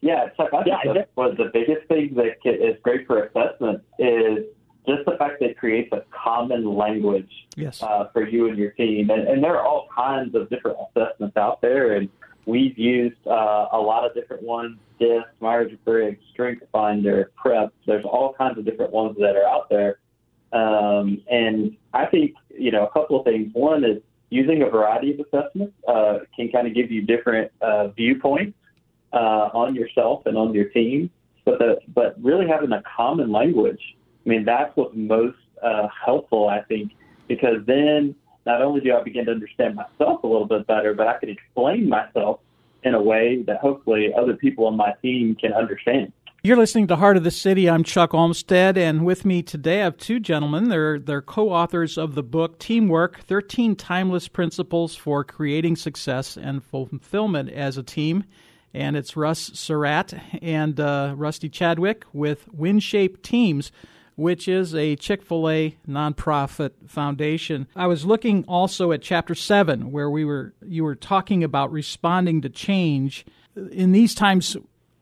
Yeah 0.01 0.29
Chuck, 0.37 0.49
I 0.53 0.65
think 0.65 0.77
yeah, 0.85 1.03
was 1.17 1.37
the 1.39 1.51
biggest 1.53 1.87
thing 1.87 2.15
that 2.17 2.39
is 2.45 2.77
great 2.83 3.07
for 3.07 3.23
assessment 3.23 3.83
is 3.99 4.45
just 4.87 5.05
the 5.07 5.17
fact 5.17 5.41
that 5.41 5.51
it 5.51 5.59
creates 5.59 5.93
a 5.93 6.03
common 6.11 6.75
language 6.75 7.31
yes. 7.57 7.83
uh, 7.83 8.09
for 8.13 8.29
you 8.29 8.49
and 8.49 8.59
your 8.59 8.71
team. 8.73 9.11
And, 9.11 9.29
and 9.29 9.43
there 9.43 9.57
are 9.57 9.65
all 9.65 9.89
kinds 9.95 10.35
of 10.35 10.51
different 10.51 10.79
assessments 10.97 11.37
out 11.37 11.61
there. 11.61 11.95
And 11.95 12.09
We've 12.47 12.77
used 12.77 13.25
uh, 13.27 13.69
a 13.73 13.79
lot 13.79 14.05
of 14.05 14.15
different 14.15 14.43
ones, 14.43 14.79
DISC, 14.99 15.27
Myers-Briggs, 15.41 16.21
Strength 16.33 16.65
Finder, 16.73 17.31
PREP. 17.37 17.73
There's 17.87 18.05
all 18.05 18.35
kinds 18.37 18.59
of 18.59 18.65
different 18.65 18.93
ones 18.93 19.17
that 19.21 19.37
are 19.37 19.47
out 19.47 19.69
there. 19.71 19.99
Um, 20.53 21.23
and 21.31 21.77
I 21.95 22.07
think, 22.07 22.35
you 22.51 22.71
know, 22.71 22.85
a 22.87 22.91
couple 22.91 23.19
of 23.19 23.25
things. 23.25 23.51
One 23.53 23.85
is 23.85 24.03
using 24.31 24.63
a 24.63 24.67
variety 24.69 25.13
of 25.13 25.21
assessments 25.21 25.75
uh, 25.87 26.19
can 26.35 26.51
kind 26.51 26.67
of 26.67 26.75
give 26.75 26.91
you 26.91 27.03
different 27.03 27.53
uh, 27.61 27.89
viewpoints 27.89 28.59
uh, 29.13 29.51
on 29.53 29.75
yourself 29.75 30.27
and 30.27 30.37
on 30.37 30.53
your 30.53 30.67
team. 30.67 31.11
But, 31.45 31.59
the, 31.59 31.79
but 31.95 32.17
really 32.23 32.47
having 32.49 32.73
a 32.73 32.83
common 32.97 33.31
language, 33.31 33.81
I 34.25 34.29
mean, 34.29 34.45
that's 34.45 34.77
what's 34.77 34.95
most 34.95 35.39
uh, 35.63 35.89
helpful, 36.05 36.49
I 36.49 36.63
think, 36.63 36.93
because 37.29 37.59
then 37.67 38.15
not 38.47 38.63
only 38.63 38.81
do 38.81 38.95
I 38.95 39.03
begin 39.03 39.27
to 39.27 39.33
understand 39.33 39.77
myself 39.77 40.23
a 40.23 40.27
little 40.27 40.47
bit 40.47 40.67
better, 40.67 40.95
but 40.95 41.07
I 41.07 41.19
can 41.19 41.29
explain 41.29 41.89
myself 41.89 42.41
in 42.83 42.95
a 42.95 43.03
way 43.03 43.43
that 43.47 43.59
hopefully 43.59 44.13
other 44.17 44.35
people 44.35 44.67
on 44.67 44.77
my 44.77 44.95
team 45.03 45.37
can 45.37 45.53
understand. 45.53 46.13
You're 46.45 46.57
listening 46.57 46.89
to 46.89 46.97
Heart 46.97 47.19
of 47.19 47.23
the 47.23 47.31
City. 47.31 47.71
I'm 47.71 47.85
Chuck 47.85 48.15
Olmstead, 48.15 48.77
and 48.77 49.07
with 49.07 49.25
me 49.25 49.45
today 49.45 49.81
I 49.81 49.85
have 49.85 49.97
two 49.97 50.19
gentlemen. 50.19 50.71
They're, 50.71 50.99
they're 50.99 51.23
co 51.23 51.51
authors 51.51 51.97
of 51.97 52.17
the 52.17 52.23
book 52.25 52.59
Teamwork 52.59 53.21
13 53.21 53.77
Timeless 53.77 54.27
Principles 54.27 54.97
for 54.97 55.23
Creating 55.23 55.77
Success 55.77 56.37
and 56.37 56.65
Fulfillment 56.65 57.49
as 57.49 57.77
a 57.77 57.85
Team. 57.85 58.25
And 58.75 58.97
it's 58.97 59.17
Russ 59.17 59.53
Surratt 59.55 60.15
and 60.43 60.81
uh, 60.81 61.15
Rusty 61.17 61.49
Chadwick 61.49 62.07
with 62.13 62.49
WinShape 62.53 63.23
Teams 63.23 63.71
which 64.17 64.49
is 64.49 64.75
a 64.75 64.97
Chick 64.97 65.23
fil 65.23 65.49
A 65.49 65.77
nonprofit 65.89 66.73
foundation. 66.87 67.67
I 67.75 67.87
was 67.87 68.05
looking 68.05 68.45
also 68.47 68.93
at 68.93 69.03
chapter 69.03 69.35
seven, 69.35 69.91
where 69.91 70.11
we 70.11 70.25
were 70.25 70.55
you 70.67 70.85
were 70.85 70.95
talking 70.95 71.43
about 71.43 71.73
responding 71.73 72.41
to 72.43 72.49
change. 72.49 73.25
In 73.55 73.93
these 73.93 74.15
times, 74.15 74.57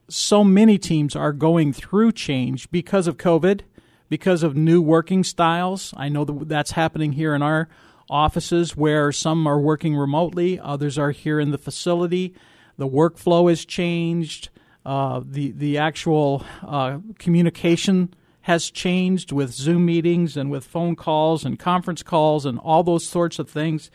so 0.09 0.43
many 0.43 0.77
teams 0.77 1.15
are 1.15 1.33
going 1.33 1.73
through 1.73 2.11
change 2.13 2.69
because 2.71 3.07
of 3.07 3.17
COVID, 3.17 3.61
because 4.09 4.43
of 4.43 4.55
new 4.55 4.81
working 4.81 5.23
styles. 5.23 5.93
I 5.97 6.09
know 6.09 6.25
that 6.25 6.49
that's 6.49 6.71
happening 6.71 7.13
here 7.13 7.33
in 7.33 7.41
our 7.41 7.69
offices 8.09 8.75
where 8.75 9.11
some 9.11 9.47
are 9.47 9.59
working 9.59 9.95
remotely, 9.95 10.59
others 10.59 10.97
are 10.97 11.11
here 11.11 11.39
in 11.39 11.51
the 11.51 11.57
facility. 11.57 12.33
The 12.77 12.87
workflow 12.87 13.49
has 13.49 13.63
changed. 13.63 14.49
Uh, 14.85 15.21
the 15.23 15.51
the 15.51 15.77
actual 15.77 16.43
uh, 16.65 16.97
communication 17.19 18.13
has 18.41 18.71
changed 18.71 19.31
with 19.31 19.51
Zoom 19.51 19.85
meetings 19.85 20.35
and 20.35 20.49
with 20.49 20.65
phone 20.65 20.95
calls 20.95 21.45
and 21.45 21.59
conference 21.59 22.01
calls 22.01 22.45
and 22.45 22.57
all 22.59 22.83
those 22.83 23.05
sorts 23.05 23.39
of 23.39 23.49
things. 23.49 23.91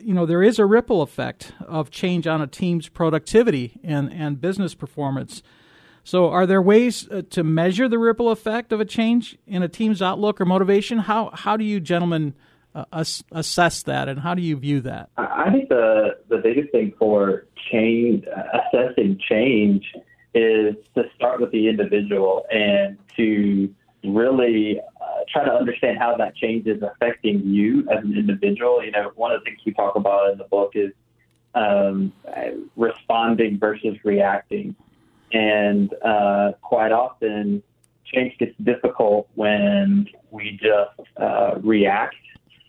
You 0.00 0.14
know, 0.14 0.26
there 0.26 0.42
is 0.42 0.58
a 0.58 0.66
ripple 0.66 1.02
effect 1.02 1.52
of 1.66 1.90
change 1.90 2.26
on 2.26 2.42
a 2.42 2.46
team's 2.46 2.88
productivity 2.88 3.80
and, 3.82 4.12
and 4.12 4.40
business 4.40 4.74
performance. 4.74 5.42
So, 6.04 6.30
are 6.30 6.46
there 6.46 6.62
ways 6.62 7.08
uh, 7.10 7.22
to 7.30 7.42
measure 7.42 7.88
the 7.88 7.98
ripple 7.98 8.30
effect 8.30 8.70
of 8.70 8.80
a 8.80 8.84
change 8.84 9.36
in 9.44 9.64
a 9.64 9.68
team's 9.68 10.00
outlook 10.00 10.40
or 10.40 10.44
motivation? 10.44 10.98
How, 10.98 11.30
how 11.32 11.56
do 11.56 11.64
you 11.64 11.80
gentlemen 11.80 12.34
uh, 12.76 12.84
assess 13.32 13.82
that 13.84 14.08
and 14.08 14.20
how 14.20 14.34
do 14.34 14.42
you 14.42 14.56
view 14.56 14.82
that? 14.82 15.10
I 15.16 15.50
think 15.50 15.68
the, 15.68 16.18
the 16.28 16.38
biggest 16.38 16.70
thing 16.70 16.92
for 16.98 17.46
change, 17.72 18.24
assessing 18.52 19.18
change 19.28 19.84
is 20.34 20.76
to 20.94 21.04
start 21.16 21.40
with 21.40 21.50
the 21.50 21.68
individual 21.68 22.44
and 22.52 22.98
to 23.16 23.74
really 24.06 24.80
uh, 24.80 25.20
try 25.32 25.44
to 25.44 25.52
understand 25.52 25.98
how 25.98 26.16
that 26.16 26.34
change 26.36 26.66
is 26.66 26.82
affecting 26.82 27.42
you 27.44 27.80
as 27.90 28.04
an 28.04 28.16
individual. 28.16 28.84
You 28.84 28.90
know, 28.90 29.12
one 29.14 29.32
of 29.32 29.40
the 29.40 29.44
things 29.44 29.60
we 29.64 29.72
talk 29.72 29.96
about 29.96 30.30
in 30.30 30.38
the 30.38 30.44
book 30.44 30.72
is 30.74 30.92
um, 31.54 32.12
responding 32.76 33.58
versus 33.58 33.96
reacting. 34.04 34.76
And 35.32 35.92
uh, 36.04 36.52
quite 36.62 36.92
often, 36.92 37.62
change 38.04 38.38
gets 38.38 38.54
difficult 38.62 39.28
when 39.34 40.06
we 40.30 40.58
just 40.62 41.08
uh, 41.16 41.56
react. 41.60 42.14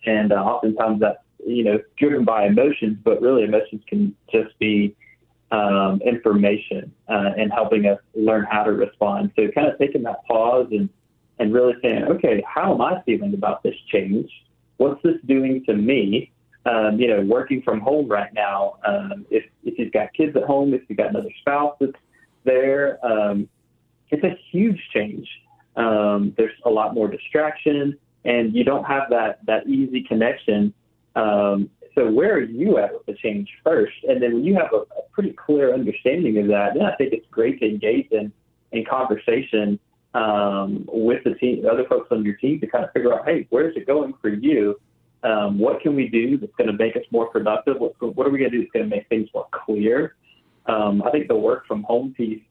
And 0.06 0.32
uh, 0.32 0.36
oftentimes 0.36 1.00
that's, 1.02 1.20
you 1.46 1.64
know, 1.64 1.80
driven 1.98 2.26
by 2.26 2.48
emotions, 2.48 2.98
but 3.04 3.22
really 3.22 3.44
emotions 3.44 3.84
can 3.88 4.16
just 4.32 4.58
be 4.58 4.96
um, 5.52 6.02
information 6.02 6.92
uh, 7.08 7.32
and 7.38 7.52
helping 7.52 7.86
us 7.86 8.00
learn 8.16 8.46
how 8.50 8.64
to 8.64 8.72
respond. 8.72 9.32
So 9.36 9.50
kind 9.52 9.68
of 9.68 9.78
taking 9.78 10.04
that 10.04 10.26
pause 10.26 10.68
and 10.72 10.90
and 11.40 11.54
really 11.54 11.74
saying, 11.82 12.04
okay, 12.04 12.44
how 12.48 12.74
am 12.74 12.82
I 12.82 13.02
feeling 13.06 13.34
about 13.34 13.64
this 13.64 13.76
change? 13.92 14.30
What's 14.78 15.02
this 15.04 15.16
doing 15.26 15.64
to 15.66 15.74
me? 15.74 16.32
Um, 16.66 17.00
you 17.00 17.08
know, 17.08 17.22
working 17.22 17.62
from 17.62 17.80
home 17.80 18.08
right 18.08 18.34
now, 18.34 18.76
um, 18.86 19.26
if, 19.30 19.46
if 19.64 19.80
you've 19.80 19.94
got 19.94 20.14
kids 20.14 20.36
at 20.36 20.44
home, 20.44 20.74
if 20.74 20.82
you've 20.88 20.98
got 20.98 21.10
another 21.10 21.30
spouse 21.40 21.76
that's 21.80 21.94
there, 22.44 23.04
um, 23.06 23.48
it's 24.10 24.24
a 24.24 24.38
huge 24.52 24.80
change. 24.94 25.28
Um, 25.76 26.34
there's 26.38 26.52
a 26.66 26.70
lot 26.70 26.94
more 26.94 27.08
distraction, 27.08 27.98
and 28.26 28.54
you 28.54 28.64
don't 28.64 28.84
have 28.84 29.04
that 29.12 29.46
that 29.46 29.68
easy 29.68 30.04
connection. 30.04 30.74
Um, 31.16 31.70
so 31.96 32.10
where 32.10 32.36
are 32.36 32.44
you 32.44 32.78
at 32.80 32.94
with 32.94 33.06
the 33.06 33.14
change 33.14 33.50
first? 33.64 33.94
And 34.08 34.22
then 34.22 34.34
when 34.34 34.44
you 34.44 34.56
have 34.56 34.72
a, 34.74 34.78
a 34.78 35.04
pretty 35.12 35.32
clear 35.32 35.74
understanding 35.74 36.38
of 36.40 36.48
that, 36.48 36.74
then 36.74 36.84
I 36.84 36.96
think 36.96 37.14
it's 37.14 37.26
great 37.32 37.60
to 37.60 37.66
engage 37.68 38.08
in 38.12 38.32
in 38.72 38.86
conversation 38.86 39.80
um, 40.14 40.86
with 40.88 41.24
the 41.24 41.34
team, 41.36 41.66
other 41.70 41.86
folks 41.88 42.08
on 42.12 42.24
your 42.24 42.36
team, 42.36 42.60
to 42.62 42.68
kind 42.68 42.84
of 42.84 42.92
figure 42.92 43.14
out, 43.14 43.26
hey, 43.26 43.48
where's 43.50 43.76
it 43.76 43.86
going 43.86 44.14
for 44.22 44.30
you? 44.30 44.80
Um, 45.24 45.60
what 45.60 45.82
can 45.82 45.96
we 45.96 46.08
do 46.08 46.38
that's 46.38 46.54
going 46.58 46.68
to 46.68 46.78
make 46.78 46.96
us 46.96 47.04
more 47.12 47.28
productive? 47.30 47.78
What, 47.80 47.94
what 48.16 48.28
are 48.28 48.30
we 48.30 48.40
going 48.40 48.52
to 48.52 48.58
do 48.58 48.64
that's 48.64 48.72
going 48.72 48.90
to 48.90 48.96
make 48.96 49.08
things 49.10 49.30
more 49.34 49.48
clear? 49.52 50.16
Um, 50.68 51.02
I 51.04 51.12
think 51.12 51.28
the 51.28 51.36
work 51.36 51.66
from 51.68 51.84
home 51.84 52.14
piece 52.16 52.42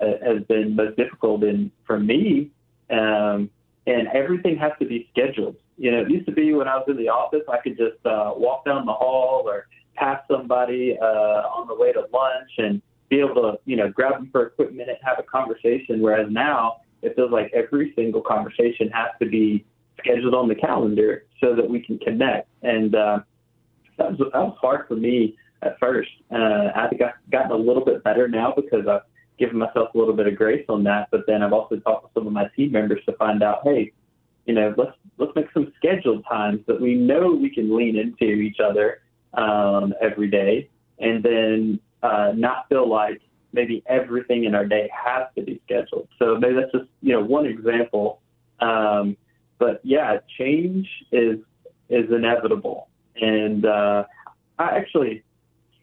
uh, 0.00 0.06
has 0.24 0.42
been 0.44 0.74
most 0.74 0.96
difficult 0.96 1.44
in 1.44 1.70
for 1.86 1.98
me, 1.98 2.50
um, 2.90 3.50
and 3.86 4.08
everything 4.14 4.56
has 4.56 4.72
to 4.80 4.86
be 4.86 5.08
scheduled. 5.12 5.56
You 5.76 5.90
know, 5.90 6.00
it 6.02 6.10
used 6.10 6.26
to 6.26 6.32
be 6.32 6.54
when 6.54 6.68
I 6.68 6.76
was 6.76 6.86
in 6.88 6.96
the 6.96 7.08
office, 7.08 7.42
I 7.52 7.58
could 7.58 7.76
just 7.76 8.04
uh, 8.06 8.32
walk 8.36 8.64
down 8.64 8.86
the 8.86 8.92
hall 8.92 9.42
or 9.46 9.66
pass 9.94 10.20
somebody 10.30 10.96
uh, 11.00 11.04
on 11.04 11.68
the 11.68 11.74
way 11.74 11.92
to 11.92 12.00
lunch 12.12 12.50
and 12.58 12.80
be 13.08 13.20
able 13.20 13.34
to, 13.34 13.58
you 13.64 13.76
know, 13.76 13.88
grab 13.90 14.14
them 14.14 14.28
for 14.32 14.46
a 14.46 14.50
quick 14.50 14.72
minute, 14.72 14.98
have 15.02 15.18
a 15.18 15.22
conversation. 15.22 16.00
Whereas 16.00 16.28
now, 16.30 16.78
it 17.04 17.14
feels 17.16 17.30
like 17.30 17.52
every 17.54 17.92
single 17.94 18.22
conversation 18.22 18.88
has 18.90 19.10
to 19.20 19.26
be 19.28 19.64
scheduled 19.98 20.34
on 20.34 20.48
the 20.48 20.54
calendar 20.54 21.26
so 21.40 21.54
that 21.54 21.68
we 21.68 21.80
can 21.80 21.98
connect. 21.98 22.48
And 22.62 22.94
uh, 22.94 23.20
that 23.98 24.10
was 24.10 24.18
that 24.18 24.40
was 24.40 24.56
hard 24.60 24.88
for 24.88 24.96
me 24.96 25.36
at 25.62 25.78
first. 25.78 26.10
Uh, 26.30 26.70
I 26.74 26.88
think 26.88 27.02
I've 27.02 27.30
gotten 27.30 27.52
a 27.52 27.56
little 27.56 27.84
bit 27.84 28.02
better 28.02 28.28
now 28.28 28.52
because 28.56 28.86
I've 28.88 29.02
given 29.38 29.58
myself 29.58 29.94
a 29.94 29.98
little 29.98 30.14
bit 30.14 30.26
of 30.26 30.36
grace 30.36 30.64
on 30.68 30.84
that. 30.84 31.08
But 31.10 31.22
then 31.26 31.42
I've 31.42 31.52
also 31.52 31.76
talked 31.76 32.04
with 32.04 32.12
some 32.14 32.26
of 32.26 32.32
my 32.32 32.48
team 32.56 32.72
members 32.72 33.00
to 33.06 33.12
find 33.12 33.42
out, 33.42 33.60
hey, 33.64 33.92
you 34.46 34.54
know, 34.54 34.74
let's 34.76 34.96
let's 35.18 35.32
make 35.36 35.46
some 35.52 35.72
scheduled 35.76 36.24
times 36.24 36.60
that 36.66 36.80
we 36.80 36.94
know 36.94 37.32
we 37.32 37.50
can 37.50 37.76
lean 37.76 37.96
into 37.96 38.32
each 38.32 38.58
other 38.60 39.00
um, 39.34 39.94
every 40.00 40.28
day, 40.28 40.68
and 40.98 41.22
then 41.22 41.80
uh, 42.02 42.32
not 42.34 42.68
feel 42.68 42.88
like 42.88 43.20
maybe 43.54 43.82
everything 43.86 44.44
in 44.44 44.54
our 44.54 44.66
day 44.66 44.90
has 44.92 45.26
to 45.36 45.42
be 45.42 45.60
scheduled. 45.64 46.08
So 46.18 46.36
maybe 46.36 46.54
that's 46.56 46.72
just 46.72 46.90
you 47.00 47.12
know 47.12 47.22
one 47.22 47.46
example. 47.46 48.20
Um, 48.60 49.16
but 49.58 49.80
yeah, 49.84 50.18
change 50.38 50.88
is 51.12 51.38
is 51.88 52.10
inevitable, 52.10 52.88
and 53.16 53.64
uh, 53.64 54.04
I 54.58 54.76
actually 54.76 55.22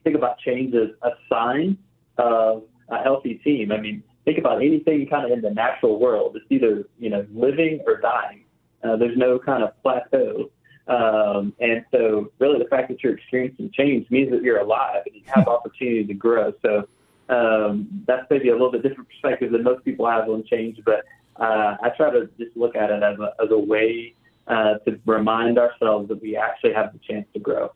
think 0.04 0.16
about 0.16 0.40
change 0.40 0.76
as 0.76 0.90
a 1.02 1.12
sign 1.30 1.78
of 2.18 2.64
a 2.90 3.02
healthy 3.02 3.36
team. 3.36 3.72
I 3.72 3.80
mean, 3.80 4.04
think 4.26 4.38
about 4.38 4.58
anything 4.58 5.08
kind 5.08 5.26
of 5.26 5.32
in 5.32 5.42
the 5.42 5.52
natural 5.52 6.00
world. 6.00 6.36
It's 6.36 6.46
either 6.50 6.86
you 7.00 7.10
know 7.10 7.26
living 7.34 7.82
or 7.88 8.00
dying. 8.00 8.44
Uh, 8.84 8.96
there's 8.98 9.18
no 9.18 9.40
kind 9.40 9.64
of 9.64 9.80
plateau. 9.82 10.50
Um, 10.88 11.54
and 11.60 11.86
so, 11.92 12.32
really, 12.40 12.60
the 12.60 12.66
fact 12.70 12.90
that 12.90 13.04
you're 13.04 13.16
experiencing 13.16 13.72
change 13.72 14.10
means 14.10 14.32
that 14.32 14.42
you're 14.42 14.60
alive 14.60 15.04
and 15.06 15.16
you 15.16 15.22
have 15.28 15.48
opportunity 15.48 16.04
to 16.06 16.14
grow. 16.14 16.54
So, 16.62 16.88
um, 17.32 17.88
that's 18.06 18.26
maybe 18.30 18.50
a 18.50 18.54
little 18.54 18.72
bit 18.72 18.84
different 18.84 19.10
perspective 19.10 19.52
than 19.52 19.64
most 19.64 19.84
people 19.86 20.10
have 20.10 20.30
on 20.30 20.44
change, 20.50 20.80
but 20.86 21.06
uh, 21.38 21.78
I 21.82 21.90
try 21.96 22.12
to 22.12 22.30
just 22.38 22.56
look 22.56 22.76
at 22.76 22.92
it 22.92 23.02
as 23.02 23.18
a, 23.20 23.34
as 23.42 23.50
a 23.52 23.58
way 23.58 24.14
uh, 24.48 24.76
to 24.86 25.00
remind 25.06 25.58
ourselves 25.58 26.10
that 26.10 26.22
we 26.22 26.36
actually 26.36 26.74
have 26.74 26.94
the 26.94 27.00
chance 27.00 27.26
to 27.34 27.40
grow. 27.40 27.72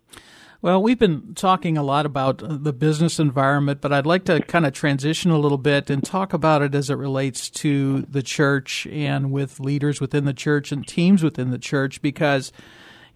Well, 0.62 0.82
we've 0.82 0.98
been 0.98 1.36
talking 1.36 1.78
a 1.78 1.84
lot 1.84 2.06
about 2.06 2.42
the 2.44 2.74
business 2.74 3.20
environment, 3.20 3.82
but 3.82 3.94
I'd 3.94 4.08
like 4.08 4.26
to 4.26 4.42
kind 4.42 4.66
of 4.66 4.74
transition 4.74 5.30
a 5.30 5.38
little 5.38 5.60
bit 5.60 5.90
and 5.90 6.04
talk 6.04 6.34
about 6.34 6.62
it 6.62 6.74
as 6.74 6.90
it 6.90 6.96
relates 6.96 7.50
to 7.52 8.02
the 8.04 8.24
church 8.24 8.88
and 8.88 9.32
with 9.32 9.60
leaders 9.60 10.02
within 10.02 10.26
the 10.26 10.34
church 10.34 10.72
and 10.72 10.86
teams 10.88 11.22
within 11.22 11.52
the 11.52 11.60
church 11.60 12.02
because 12.02 12.52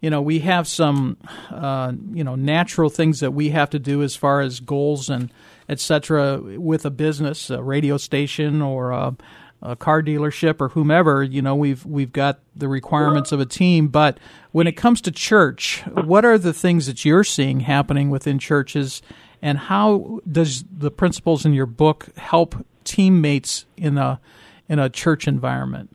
you 0.00 0.10
know 0.10 0.22
we 0.22 0.40
have 0.40 0.68
some 0.68 1.16
uh, 1.50 1.92
you 2.12 2.22
know 2.22 2.36
natural 2.36 2.88
things 2.88 3.20
that 3.20 3.32
we 3.32 3.50
have 3.50 3.70
to 3.70 3.78
do 3.78 4.02
as 4.02 4.14
far 4.14 4.40
as 4.40 4.60
goals 4.60 5.10
and 5.10 5.32
etc. 5.70 6.40
with 6.58 6.84
a 6.84 6.90
business, 6.90 7.48
a 7.48 7.62
radio 7.62 7.96
station, 7.96 8.60
or 8.60 8.90
a, 8.90 9.16
a 9.62 9.76
car 9.76 10.02
dealership, 10.02 10.60
or 10.60 10.70
whomever. 10.70 11.22
You 11.22 11.40
know, 11.40 11.54
we've 11.54 11.86
we've 11.86 12.12
got 12.12 12.40
the 12.56 12.68
requirements 12.68 13.30
of 13.30 13.38
a 13.40 13.46
team. 13.46 13.88
But 13.88 14.18
when 14.50 14.66
it 14.66 14.72
comes 14.72 15.00
to 15.02 15.12
church, 15.12 15.82
what 16.04 16.24
are 16.24 16.38
the 16.38 16.52
things 16.52 16.86
that 16.86 17.04
you're 17.04 17.24
seeing 17.24 17.60
happening 17.60 18.10
within 18.10 18.40
churches, 18.40 19.00
and 19.40 19.56
how 19.56 20.20
does 20.30 20.64
the 20.64 20.90
principles 20.90 21.46
in 21.46 21.54
your 21.54 21.66
book 21.66 22.08
help 22.16 22.56
teammates 22.82 23.64
in 23.76 23.96
a 23.96 24.20
in 24.68 24.80
a 24.80 24.90
church 24.90 25.28
environment? 25.28 25.94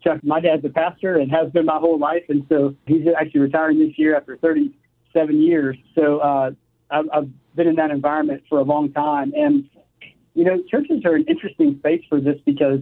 Chuck, 0.00 0.20
my 0.22 0.38
dad's 0.38 0.64
a 0.64 0.68
pastor 0.68 1.16
and 1.16 1.28
has 1.32 1.50
been 1.50 1.66
my 1.66 1.78
whole 1.78 1.98
life, 1.98 2.22
and 2.28 2.46
so 2.48 2.76
he's 2.86 3.04
actually 3.18 3.40
retiring 3.40 3.80
this 3.80 3.98
year 3.98 4.16
after 4.16 4.36
37 4.36 5.42
years. 5.42 5.76
So 5.96 6.18
uh, 6.18 6.52
I've, 6.90 7.06
I've 7.12 7.28
been 7.54 7.66
in 7.66 7.76
that 7.76 7.90
environment 7.90 8.44
for 8.48 8.58
a 8.58 8.62
long 8.62 8.92
time. 8.92 9.32
And, 9.36 9.68
you 10.34 10.44
know, 10.44 10.62
churches 10.70 11.04
are 11.04 11.14
an 11.14 11.24
interesting 11.28 11.76
space 11.78 12.02
for 12.08 12.20
this 12.20 12.36
because 12.44 12.80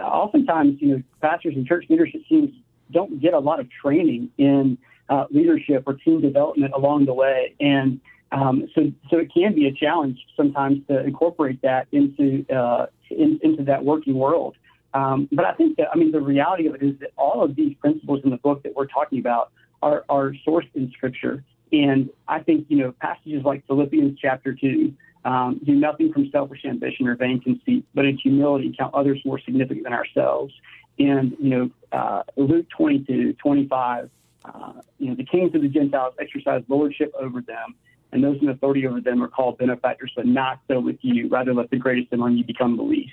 oftentimes, 0.00 0.76
you 0.80 0.88
know, 0.88 1.02
pastors 1.20 1.54
and 1.56 1.66
church 1.66 1.86
leadership 1.88 2.22
teams 2.28 2.50
don't 2.92 3.20
get 3.20 3.34
a 3.34 3.38
lot 3.38 3.60
of 3.60 3.68
training 3.70 4.30
in 4.38 4.78
uh, 5.08 5.24
leadership 5.30 5.84
or 5.86 5.94
team 5.94 6.20
development 6.20 6.72
along 6.74 7.06
the 7.06 7.14
way. 7.14 7.54
And 7.60 8.00
um, 8.32 8.68
so, 8.74 8.92
so 9.10 9.18
it 9.18 9.32
can 9.32 9.54
be 9.54 9.66
a 9.66 9.72
challenge 9.72 10.18
sometimes 10.36 10.86
to 10.88 11.04
incorporate 11.04 11.62
that 11.62 11.86
into 11.92 12.44
uh, 12.52 12.86
in, 13.10 13.38
into 13.42 13.62
that 13.64 13.84
working 13.84 14.14
world. 14.14 14.56
Um, 14.94 15.28
but 15.30 15.44
I 15.44 15.52
think 15.52 15.76
that 15.76 15.88
I 15.92 15.96
mean 15.96 16.10
the 16.10 16.20
reality 16.20 16.66
of 16.66 16.74
it 16.74 16.82
is 16.82 16.98
that 17.00 17.10
all 17.16 17.44
of 17.44 17.54
these 17.54 17.76
principles 17.76 18.20
in 18.24 18.30
the 18.30 18.38
book 18.38 18.62
that 18.64 18.74
we're 18.74 18.86
talking 18.86 19.18
about 19.18 19.52
are, 19.82 20.04
are 20.08 20.32
sourced 20.46 20.70
in 20.74 20.90
Scripture. 20.96 21.44
And 21.72 22.10
I 22.28 22.40
think, 22.40 22.66
you 22.68 22.78
know, 22.78 22.92
passages 23.00 23.44
like 23.44 23.66
Philippians 23.66 24.18
chapter 24.20 24.54
2, 24.54 24.92
um, 25.24 25.60
do 25.64 25.74
nothing 25.74 26.12
from 26.12 26.30
selfish 26.30 26.64
ambition 26.64 27.08
or 27.08 27.16
vain 27.16 27.40
conceit, 27.40 27.84
but 27.94 28.04
in 28.04 28.16
humility 28.16 28.72
count 28.78 28.94
others 28.94 29.20
more 29.24 29.40
significant 29.40 29.84
than 29.84 29.92
ourselves. 29.92 30.54
And, 30.98 31.36
you 31.40 31.50
know, 31.50 31.70
uh, 31.92 32.22
Luke 32.36 32.66
22, 32.76 33.34
25, 33.34 34.10
uh, 34.44 34.72
you 34.98 35.08
know, 35.08 35.14
the 35.16 35.24
kings 35.24 35.54
of 35.54 35.62
the 35.62 35.68
Gentiles 35.68 36.14
exercise 36.20 36.62
lordship 36.68 37.12
over 37.18 37.40
them, 37.40 37.74
and 38.12 38.22
those 38.22 38.40
in 38.40 38.48
authority 38.48 38.86
over 38.86 39.00
them 39.00 39.22
are 39.22 39.28
called 39.28 39.58
benefactors, 39.58 40.12
but 40.14 40.26
not 40.26 40.60
so 40.68 40.78
with 40.78 40.98
you. 41.00 41.28
Rather, 41.28 41.52
let 41.52 41.70
the 41.70 41.76
greatest 41.76 42.12
among 42.12 42.36
you 42.36 42.44
become 42.44 42.76
the 42.76 42.84
least. 42.84 43.12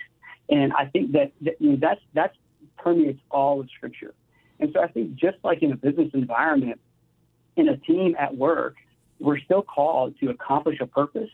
And 0.49 0.71
I 0.73 0.85
think 0.85 1.13
that, 1.13 1.31
that 1.41 1.55
you 1.59 1.71
know, 1.71 1.77
that's, 1.81 2.01
that's 2.13 2.37
permeates 2.77 3.19
all 3.31 3.59
of 3.59 3.69
Scripture. 3.75 4.13
And 4.59 4.71
so 4.73 4.81
I 4.81 4.87
think 4.87 5.15
just 5.15 5.37
like 5.43 5.63
in 5.63 5.71
a 5.71 5.75
business 5.75 6.11
environment, 6.13 6.79
in 7.55 7.69
a 7.69 7.77
team 7.77 8.15
at 8.19 8.35
work, 8.35 8.75
we're 9.19 9.39
still 9.39 9.61
called 9.61 10.15
to 10.19 10.29
accomplish 10.29 10.79
a 10.81 10.87
purpose 10.87 11.29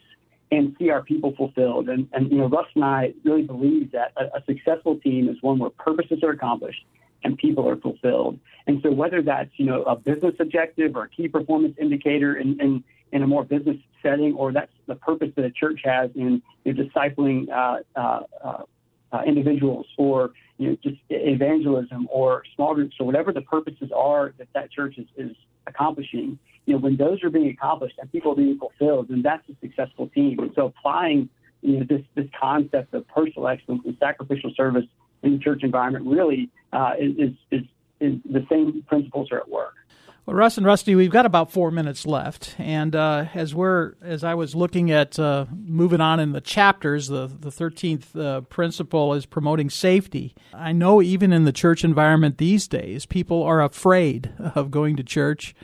and 0.52 0.76
see 0.80 0.90
our 0.90 1.04
people 1.04 1.34
fulfilled. 1.36 1.90
And, 1.90 2.08
and 2.12 2.32
you 2.32 2.38
know, 2.38 2.48
Russ 2.48 2.68
and 2.76 2.84
I 2.84 3.14
really 3.24 3.44
believe 3.44 3.92
that 3.92 4.14
a, 4.18 4.38
a 4.38 4.44
successful 4.46 4.98
team 4.98 5.30
is 5.30 5.38
one 5.42 5.60
where 5.60 5.70
purposes 5.70 6.20
are 6.24 6.32
accomplished 6.32 6.84
and 7.24 7.38
people 7.38 7.68
are 7.68 7.76
fulfilled. 7.76 8.40
And 8.66 8.80
so 8.82 8.92
whether 8.92 9.22
that's, 9.22 9.50
you 9.58 9.66
know, 9.66 9.84
a 9.84 9.96
business 9.96 10.36
objective 10.40 10.96
or 10.96 11.04
a 11.04 11.10
key 11.10 11.28
performance 11.28 11.76
indicator 11.80 12.36
in, 12.38 12.60
in, 12.60 12.84
in 13.12 13.24
a 13.24 13.28
more 13.28 13.44
business 13.44 13.78
setting, 14.02 14.34
or 14.34 14.52
that's 14.52 14.72
the 14.88 14.96
purpose 14.96 15.30
that 15.36 15.46
a 15.46 15.52
church 15.52 15.82
has 15.84 16.10
in, 16.16 16.42
in 16.66 16.76
discipling 16.76 17.50
uh, 17.50 17.80
uh, 18.00 18.22
uh, 18.44 18.64
uh 19.12 19.22
individuals 19.26 19.86
or, 19.98 20.32
you 20.58 20.70
know, 20.70 20.78
just 20.82 20.98
evangelism 21.10 22.08
or 22.12 22.44
small 22.56 22.74
groups 22.74 22.96
or 23.00 23.06
whatever 23.06 23.34
the 23.34 23.42
purposes 23.42 23.92
are 23.96 24.34
that 24.38 24.48
that 24.54 24.72
church 24.72 24.98
is, 24.98 25.08
is 25.18 25.36
accomplishing, 25.68 26.40
you 26.66 26.74
know, 26.74 26.80
when 26.80 26.98
those 26.98 27.24
are 27.24 27.30
being 27.30 27.50
accomplished 27.50 27.96
and 28.00 28.12
people 28.12 28.34
are 28.34 28.36
being 28.36 28.58
fulfilled, 28.58 29.08
then 29.10 29.22
that's 29.22 29.48
a 29.50 29.56
successful 29.62 30.08
team. 30.10 30.40
And 30.40 30.52
so 30.56 30.68
applying, 30.68 31.30
you 31.62 31.80
know, 31.80 31.86
this, 31.88 32.02
this 32.16 32.28
concept 32.40 32.94
of 32.94 33.08
personal 33.08 33.48
excellence 33.48 33.82
and 33.86 33.98
sacrificial 34.00 34.52
service 34.56 34.86
in 35.24 35.34
the 35.34 35.40
church 35.40 35.64
environment 35.64 36.06
really 36.06 36.50
uh, 36.72 36.94
is, 37.00 37.34
is, 37.52 37.64
is 38.00 38.20
the 38.26 38.46
same 38.50 38.84
principles 38.88 39.32
are 39.32 39.40
at 39.40 39.50
work. 39.50 39.74
Well, 40.30 40.38
Russ 40.38 40.58
and 40.58 40.66
Rusty, 40.68 40.94
we've 40.94 41.10
got 41.10 41.26
about 41.26 41.52
four 41.52 41.72
minutes 41.72 42.06
left, 42.06 42.54
and 42.60 42.96
uh, 42.96 43.26
as 43.34 43.56
we're 43.56 43.94
as 44.00 44.24
I 44.24 44.36
was 44.36 44.54
looking 44.54 44.92
at 44.92 45.18
uh, 45.18 45.48
moving 45.52 46.02
on 46.02 46.20
in 46.20 46.34
the 46.34 46.40
chapters, 46.40 47.08
the 47.08 47.26
the 47.26 47.50
thirteenth 47.50 48.16
uh, 48.16 48.42
principle 48.42 49.16
is 49.16 49.26
promoting 49.26 49.72
safety. 49.72 50.36
I 50.54 50.72
know 50.72 51.02
even 51.02 51.34
in 51.34 51.46
the 51.46 51.52
church 51.52 51.84
environment 51.84 52.38
these 52.38 52.68
days, 52.68 53.08
people 53.08 53.42
are 53.42 53.60
afraid 53.64 54.32
of 54.54 54.70
going 54.70 54.98
to 54.98 55.04
church, 55.04 55.56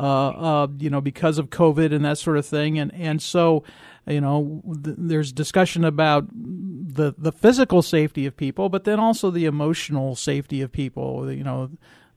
uh, 0.00 0.28
uh, 0.28 0.68
you 0.78 0.88
know, 0.88 1.02
because 1.02 1.36
of 1.36 1.50
COVID 1.50 1.92
and 1.94 2.02
that 2.06 2.16
sort 2.16 2.38
of 2.38 2.46
thing, 2.46 2.78
and 2.78 2.94
and 2.94 3.20
so 3.20 3.64
you 4.06 4.22
know 4.22 4.62
th- 4.82 4.96
there's 4.98 5.30
discussion 5.30 5.84
about 5.84 6.26
the 6.32 7.14
the 7.18 7.32
physical 7.32 7.82
safety 7.82 8.24
of 8.24 8.34
people, 8.34 8.70
but 8.70 8.84
then 8.84 8.98
also 8.98 9.30
the 9.30 9.44
emotional 9.44 10.16
safety 10.16 10.62
of 10.62 10.72
people. 10.72 11.30
You 11.30 11.44
know 11.44 11.68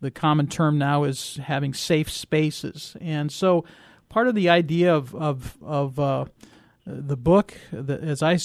the 0.02 0.12
common 0.12 0.48
term 0.48 0.78
now 0.78 1.04
is 1.04 1.40
having 1.44 1.74
safe 1.74 2.10
spaces. 2.10 2.96
And 3.02 3.32
so 3.32 3.66
part 4.08 4.28
of 4.28 4.36
the 4.36 4.50
idea 4.50 4.94
of, 4.94 5.14
of, 5.16 5.58
of 5.62 6.00
uh, 6.00 6.26
the 6.86 7.18
book, 7.18 7.54
as 7.72 8.24
I 8.24 8.38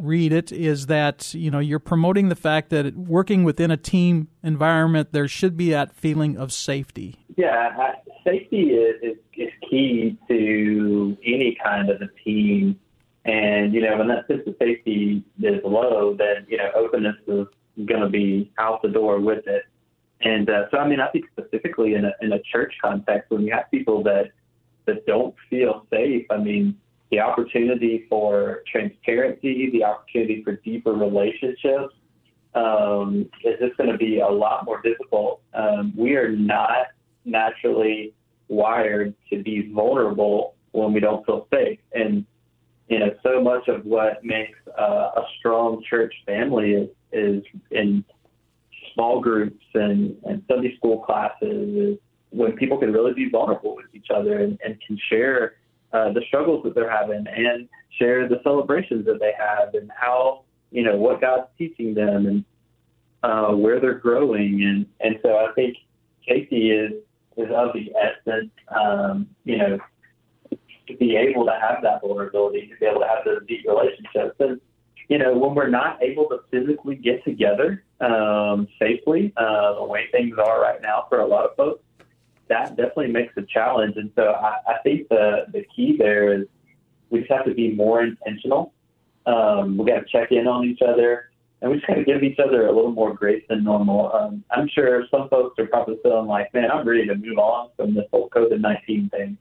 read 0.00 0.32
it, 0.32 0.50
is 0.50 0.86
that 0.86 1.32
you 1.34 1.50
know 1.50 1.58
you're 1.58 1.78
promoting 1.78 2.28
the 2.28 2.36
fact 2.36 2.70
that 2.70 2.96
working 2.96 3.44
within 3.44 3.70
a 3.70 3.76
team 3.76 4.28
environment, 4.42 5.12
there 5.12 5.28
should 5.28 5.56
be 5.56 5.70
that 5.70 5.94
feeling 5.94 6.36
of 6.36 6.52
safety. 6.52 7.16
Yeah, 7.36 7.94
safety 8.24 8.70
is, 8.70 8.96
is, 9.02 9.16
is 9.34 9.50
key 9.68 10.18
to 10.28 11.16
any 11.24 11.56
kind 11.62 11.90
of 11.90 12.02
a 12.02 12.08
team, 12.24 12.78
and 13.24 13.72
you 13.72 13.80
know 13.82 13.96
when 13.98 14.08
that 14.08 14.26
sense 14.26 14.42
of 14.46 14.56
safety 14.58 15.22
is 15.40 15.60
low, 15.64 16.14
then 16.14 16.46
you 16.48 16.56
know 16.56 16.70
openness 16.74 17.16
is 17.26 17.46
going 17.86 18.02
to 18.02 18.08
be 18.08 18.50
out 18.58 18.82
the 18.82 18.88
door 18.88 19.20
with 19.20 19.46
it. 19.46 19.64
And 20.24 20.48
uh, 20.48 20.70
so, 20.70 20.78
I 20.78 20.86
mean, 20.86 21.00
I 21.00 21.08
think 21.08 21.26
specifically 21.36 21.94
in 21.94 22.04
a 22.04 22.12
in 22.20 22.32
a 22.32 22.40
church 22.42 22.74
context, 22.80 23.30
when 23.30 23.42
you 23.42 23.52
have 23.52 23.70
people 23.70 24.02
that 24.04 24.30
that 24.86 25.06
don't 25.06 25.34
feel 25.50 25.86
safe, 25.90 26.26
I 26.30 26.38
mean 26.38 26.76
the 27.10 27.20
opportunity 27.20 28.06
for 28.08 28.62
transparency, 28.70 29.70
the 29.70 29.84
opportunity 29.84 30.42
for 30.42 30.56
deeper 30.56 30.92
relationships 30.92 31.94
um, 32.54 33.28
is 33.44 33.58
just 33.60 33.76
going 33.76 33.90
to 33.90 33.98
be 33.98 34.20
a 34.20 34.28
lot 34.28 34.64
more 34.64 34.80
difficult. 34.80 35.42
Um, 35.52 35.92
we 35.94 36.16
are 36.16 36.30
not 36.30 36.86
naturally 37.26 38.14
wired 38.48 39.14
to 39.30 39.42
be 39.42 39.70
vulnerable 39.72 40.54
when 40.72 40.94
we 40.94 41.00
don't 41.00 41.24
feel 41.26 41.46
safe. 41.52 41.78
And, 41.92 42.24
you 42.88 42.98
know, 42.98 43.10
so 43.22 43.42
much 43.42 43.68
of 43.68 43.84
what 43.84 44.24
makes 44.24 44.58
uh, 44.78 45.10
a 45.16 45.22
strong 45.38 45.82
church 45.88 46.14
family 46.24 46.72
is, 46.72 46.88
is 47.12 47.42
in 47.70 48.04
small 48.94 49.20
groups 49.20 49.64
and, 49.74 50.16
and 50.24 50.42
Sunday 50.48 50.76
school 50.76 50.98
classes 50.98 51.76
is 51.76 51.98
when 52.30 52.52
people 52.52 52.78
can 52.78 52.92
really 52.92 53.12
be 53.12 53.28
vulnerable 53.28 53.76
with 53.76 53.86
each 53.94 54.08
other 54.14 54.40
and, 54.40 54.58
and 54.64 54.80
can 54.86 54.98
share 55.10 55.54
uh, 55.92 56.12
the 56.12 56.22
struggles 56.28 56.64
that 56.64 56.74
they're 56.74 56.90
having 56.90 57.24
and 57.28 57.68
share 57.98 58.28
the 58.28 58.40
celebrations 58.42 59.04
that 59.04 59.20
they 59.20 59.32
have 59.38 59.74
and 59.74 59.90
how 59.94 60.44
you 60.70 60.82
know 60.82 60.96
what 60.96 61.20
God's 61.20 61.48
teaching 61.58 61.94
them 61.94 62.26
and 62.26 62.44
uh, 63.22 63.54
where 63.54 63.78
they're 63.78 63.98
growing 63.98 64.62
and 64.64 64.86
and 65.00 65.18
so 65.22 65.36
I 65.36 65.52
think 65.54 65.76
safety 66.26 66.70
is 66.70 66.92
is 67.36 67.48
of 67.54 67.72
the 67.74 67.92
essence. 67.96 68.50
Um, 68.68 69.28
you 69.44 69.58
know, 69.58 69.78
to 70.88 70.96
be 70.96 71.16
able 71.16 71.44
to 71.46 71.52
have 71.52 71.82
that 71.82 72.00
vulnerability, 72.00 72.68
to 72.68 72.76
be 72.78 72.86
able 72.86 73.00
to 73.00 73.06
have 73.06 73.24
those 73.24 73.46
deep 73.46 73.64
relationships, 73.66 74.36
and 74.40 74.60
you 75.08 75.18
know, 75.18 75.36
when 75.36 75.54
we're 75.54 75.68
not 75.68 76.02
able 76.02 76.26
to 76.28 76.40
physically 76.50 76.96
get 76.96 77.22
together 77.24 77.84
um, 78.02 78.68
safely, 78.78 79.32
uh, 79.36 79.74
the 79.74 79.84
way 79.84 80.06
things 80.10 80.36
are 80.38 80.60
right 80.60 80.82
now 80.82 81.06
for 81.08 81.20
a 81.20 81.26
lot 81.26 81.44
of 81.44 81.56
folks, 81.56 81.82
that 82.48 82.76
definitely 82.76 83.08
makes 83.08 83.34
a 83.36 83.42
challenge. 83.42 83.96
And 83.96 84.10
so 84.16 84.32
I, 84.32 84.56
I 84.66 84.78
think 84.82 85.08
the, 85.08 85.46
the 85.52 85.64
key 85.74 85.96
there 85.96 86.32
is 86.32 86.46
we 87.10 87.20
just 87.20 87.30
have 87.30 87.44
to 87.44 87.54
be 87.54 87.72
more 87.72 88.02
intentional. 88.02 88.72
Um, 89.26 89.78
we 89.78 89.86
got 89.86 90.00
to 90.00 90.06
check 90.10 90.32
in 90.32 90.46
on 90.46 90.64
each 90.64 90.80
other 90.82 91.30
and 91.62 91.70
we 91.70 91.76
just 91.76 91.86
got 91.86 91.94
to 91.94 92.04
give 92.04 92.24
each 92.24 92.40
other 92.40 92.66
a 92.66 92.72
little 92.72 92.90
more 92.90 93.14
grace 93.14 93.44
than 93.48 93.62
normal. 93.62 94.12
Um, 94.12 94.44
I'm 94.50 94.68
sure 94.68 95.06
some 95.10 95.28
folks 95.28 95.58
are 95.60 95.66
probably 95.66 95.96
feeling 96.02 96.26
like, 96.26 96.52
man, 96.52 96.70
I'm 96.72 96.86
ready 96.86 97.06
to 97.06 97.14
move 97.14 97.38
on 97.38 97.70
from 97.76 97.94
this 97.94 98.04
whole 98.10 98.28
COVID 98.30 98.60
19 98.60 99.10
thing. 99.10 99.38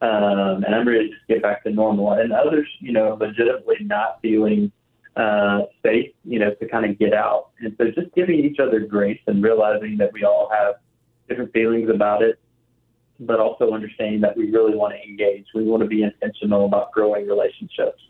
Um, 0.00 0.64
and 0.64 0.74
I'm 0.74 0.88
ready 0.88 1.08
to 1.08 1.14
just 1.14 1.26
get 1.28 1.42
back 1.42 1.64
to 1.64 1.70
normal. 1.70 2.12
And 2.12 2.32
others, 2.32 2.66
you 2.80 2.92
know, 2.92 3.18
legitimately 3.20 3.78
not 3.80 4.18
feeling 4.22 4.72
uh, 5.18 5.62
safe, 5.84 6.12
you 6.24 6.38
know, 6.38 6.54
to 6.54 6.68
kind 6.68 6.86
of 6.86 6.98
get 6.98 7.12
out. 7.12 7.50
And 7.60 7.74
so 7.76 7.90
just 7.90 8.14
giving 8.14 8.38
each 8.38 8.58
other 8.58 8.80
grace 8.80 9.20
and 9.26 9.42
realizing 9.42 9.98
that 9.98 10.12
we 10.12 10.24
all 10.24 10.48
have 10.52 10.76
different 11.28 11.52
feelings 11.52 11.90
about 11.90 12.22
it 12.22 12.38
but 13.20 13.40
also 13.40 13.72
understanding 13.72 14.20
that 14.20 14.36
we 14.36 14.50
really 14.50 14.76
want 14.76 14.94
to 14.94 15.08
engage. 15.08 15.46
We 15.54 15.64
want 15.64 15.82
to 15.82 15.88
be 15.88 16.02
intentional 16.02 16.66
about 16.66 16.92
growing 16.92 17.26
relationships. 17.26 18.00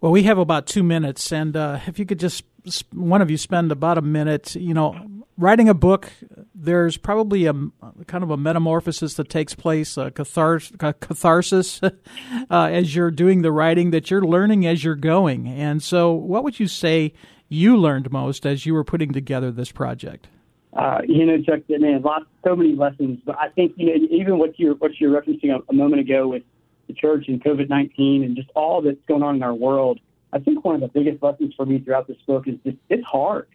Well, 0.00 0.12
we 0.12 0.22
have 0.22 0.38
about 0.38 0.66
two 0.66 0.82
minutes, 0.82 1.30
and 1.30 1.54
uh, 1.54 1.80
if 1.86 1.98
you 1.98 2.06
could 2.06 2.18
just 2.18 2.44
one 2.92 3.20
of 3.22 3.30
you 3.30 3.36
spend 3.36 3.72
about 3.72 3.98
a 3.98 4.02
minute, 4.02 4.54
you 4.54 4.72
know, 4.74 5.19
writing 5.40 5.68
a 5.68 5.74
book. 5.74 6.12
There's 6.54 6.96
probably 6.96 7.46
a 7.46 7.54
kind 8.06 8.22
of 8.22 8.30
a 8.30 8.36
metamorphosis 8.36 9.14
that 9.14 9.28
takes 9.28 9.54
place, 9.54 9.96
a, 9.96 10.06
a 10.06 10.92
catharsis, 10.92 11.80
uh, 11.82 11.90
as 12.50 12.94
you're 12.94 13.10
doing 13.10 13.42
the 13.42 13.52
writing 13.52 13.90
that 13.90 14.10
you're 14.10 14.24
learning 14.24 14.66
as 14.66 14.84
you're 14.84 14.94
going. 14.94 15.48
And 15.48 15.82
so, 15.82 16.12
what 16.12 16.44
would 16.44 16.60
you 16.60 16.68
say 16.68 17.14
you 17.48 17.76
learned 17.76 18.12
most 18.12 18.46
as 18.46 18.66
you 18.66 18.74
were 18.74 18.84
putting 18.84 19.12
together 19.12 19.50
this 19.50 19.72
project? 19.72 20.28
uh, 20.72 20.98
you 21.06 21.26
know, 21.26 21.42
Chuck, 21.42 21.60
man, 21.68 22.02
lots, 22.02 22.26
so 22.44 22.54
many 22.54 22.74
lessons. 22.74 23.18
But 23.24 23.36
I 23.38 23.48
think 23.48 23.72
you 23.76 23.86
know, 23.86 24.06
even 24.10 24.38
what 24.38 24.58
you're 24.58 24.74
what 24.74 24.92
you're 25.00 25.20
referencing 25.20 25.50
a, 25.50 25.60
a 25.68 25.72
moment 25.72 26.00
ago 26.00 26.28
with 26.28 26.42
the 26.86 26.94
church 26.94 27.26
and 27.28 27.42
COVID 27.42 27.68
nineteen 27.68 28.22
and 28.22 28.36
just 28.36 28.50
all 28.54 28.80
that's 28.82 29.04
going 29.08 29.22
on 29.22 29.36
in 29.36 29.42
our 29.42 29.54
world. 29.54 29.98
I 30.32 30.38
think 30.38 30.64
one 30.64 30.76
of 30.76 30.80
the 30.80 30.88
biggest 30.88 31.22
lessons 31.22 31.54
for 31.56 31.66
me 31.66 31.80
throughout 31.80 32.06
this 32.06 32.18
book 32.26 32.46
is 32.46 32.54
just 32.64 32.76
it's 32.88 33.04
hard. 33.04 33.48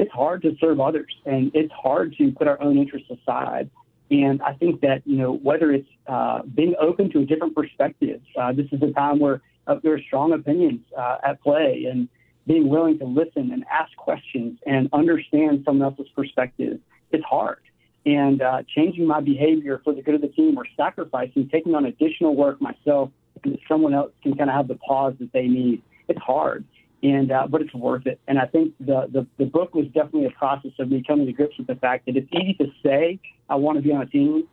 It's 0.00 0.10
hard 0.12 0.40
to 0.42 0.56
serve 0.58 0.80
others, 0.80 1.14
and 1.26 1.50
it's 1.52 1.70
hard 1.74 2.16
to 2.16 2.32
put 2.32 2.48
our 2.48 2.58
own 2.62 2.78
interests 2.78 3.10
aside. 3.10 3.68
And 4.10 4.40
I 4.40 4.54
think 4.54 4.80
that 4.80 5.02
you 5.04 5.18
know 5.18 5.34
whether 5.34 5.72
it's 5.72 5.90
uh, 6.06 6.40
being 6.54 6.74
open 6.80 7.10
to 7.10 7.18
a 7.18 7.26
different 7.26 7.54
perspective. 7.54 8.22
Uh, 8.34 8.50
this 8.52 8.64
is 8.72 8.80
a 8.82 8.92
time 8.92 9.18
where 9.18 9.42
uh, 9.66 9.74
there 9.82 9.92
are 9.92 10.00
strong 10.00 10.32
opinions 10.32 10.80
uh, 10.96 11.18
at 11.22 11.42
play, 11.42 11.84
and 11.84 12.08
being 12.46 12.70
willing 12.70 12.98
to 13.00 13.04
listen 13.04 13.52
and 13.52 13.62
ask 13.70 13.94
questions 13.98 14.58
and 14.64 14.88
understand 14.94 15.64
someone 15.66 15.90
else's 15.90 16.10
perspective 16.16 16.80
is 17.12 17.22
hard. 17.28 17.60
And 18.06 18.40
uh, 18.40 18.62
changing 18.74 19.06
my 19.06 19.20
behavior 19.20 19.82
for 19.84 19.94
the 19.94 20.00
good 20.00 20.14
of 20.14 20.22
the 20.22 20.28
team 20.28 20.56
or 20.56 20.64
sacrificing, 20.78 21.50
taking 21.52 21.74
on 21.74 21.84
additional 21.84 22.34
work 22.34 22.58
myself 22.62 23.10
so 23.44 23.50
that 23.50 23.58
someone 23.68 23.92
else 23.92 24.12
can 24.22 24.34
kind 24.34 24.48
of 24.48 24.56
have 24.56 24.66
the 24.66 24.76
pause 24.76 25.12
that 25.20 25.30
they 25.34 25.46
need. 25.46 25.82
It's 26.08 26.18
hard, 26.20 26.64
and 27.02 27.32
uh, 27.32 27.46
but 27.48 27.62
it's 27.62 27.74
worth 27.74 28.06
it. 28.06 28.20
And 28.28 28.38
I 28.38 28.46
think 28.46 28.74
the, 28.78 29.08
the 29.10 29.26
the 29.38 29.46
book 29.46 29.74
was 29.74 29.86
definitely 29.86 30.26
a 30.26 30.30
process 30.30 30.72
of 30.78 30.90
me 30.90 31.02
coming 31.06 31.26
to 31.26 31.32
grips 31.32 31.56
with 31.58 31.66
the 31.66 31.76
fact 31.76 32.06
that 32.06 32.16
it's 32.16 32.28
easy 32.32 32.54
to 32.54 32.66
say 32.82 33.18
I 33.48 33.56
want 33.56 33.78
to 33.78 33.82
be 33.82 33.92
on 33.92 34.02
a 34.02 34.06
team, 34.06 34.44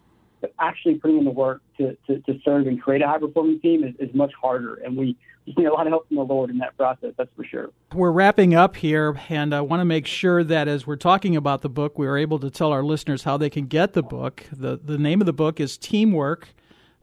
but 0.41 0.53
actually 0.59 0.95
putting 0.95 1.19
in 1.19 1.25
the 1.25 1.31
work 1.31 1.61
to, 1.77 1.95
to, 2.07 2.19
to 2.19 2.39
serve 2.43 2.67
and 2.67 2.81
create 2.81 3.01
a 3.01 3.07
high 3.07 3.19
performing 3.19 3.59
team 3.59 3.83
is, 3.83 3.93
is 3.99 4.13
much 4.15 4.31
harder. 4.41 4.75
And 4.75 4.97
we 4.97 5.15
just 5.45 5.57
need 5.57 5.65
a 5.65 5.73
lot 5.73 5.87
of 5.87 5.91
help 5.91 6.07
from 6.07 6.17
the 6.17 6.23
Lord 6.23 6.49
in 6.49 6.57
that 6.57 6.75
process, 6.77 7.13
that's 7.17 7.29
for 7.35 7.45
sure. 7.45 7.69
We're 7.93 8.11
wrapping 8.11 8.53
up 8.53 8.75
here, 8.75 9.19
and 9.29 9.53
I 9.53 9.61
want 9.61 9.81
to 9.81 9.85
make 9.85 10.05
sure 10.05 10.43
that 10.43 10.67
as 10.67 10.85
we're 10.85 10.95
talking 10.97 11.35
about 11.35 11.61
the 11.61 11.69
book, 11.69 11.97
we 11.97 12.07
are 12.07 12.17
able 12.17 12.39
to 12.39 12.49
tell 12.49 12.71
our 12.71 12.83
listeners 12.83 13.23
how 13.23 13.37
they 13.37 13.49
can 13.49 13.67
get 13.67 13.93
the 13.93 14.03
book. 14.03 14.43
The, 14.51 14.77
the 14.83 14.97
name 14.97 15.21
of 15.21 15.25
the 15.25 15.33
book 15.33 15.59
is 15.59 15.77
Teamwork 15.77 16.49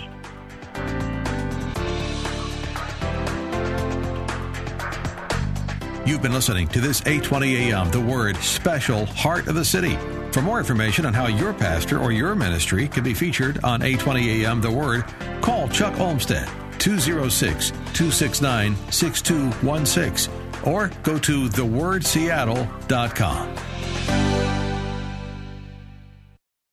You've 6.04 6.22
been 6.22 6.32
listening 6.32 6.66
to 6.68 6.80
this 6.80 7.02
820 7.02 7.70
AM 7.70 7.88
The 7.92 8.00
Word 8.00 8.36
special 8.38 9.06
Heart 9.06 9.46
of 9.46 9.54
the 9.54 9.64
City. 9.64 9.96
For 10.32 10.42
more 10.42 10.58
information 10.58 11.06
on 11.06 11.14
how 11.14 11.28
your 11.28 11.54
pastor 11.54 12.00
or 12.00 12.10
your 12.10 12.34
ministry 12.34 12.88
can 12.88 13.04
be 13.04 13.14
featured 13.14 13.62
on 13.62 13.82
820 13.82 14.44
AM 14.44 14.60
The 14.60 14.72
Word, 14.72 15.04
call 15.40 15.68
Chuck 15.68 16.00
Olmstead 16.00 16.48
206 16.80 17.70
269 17.70 18.74
6216 18.90 20.34
or 20.64 20.90
go 21.04 21.16
to 21.16 21.48
thewordseattle.com. 21.48 23.73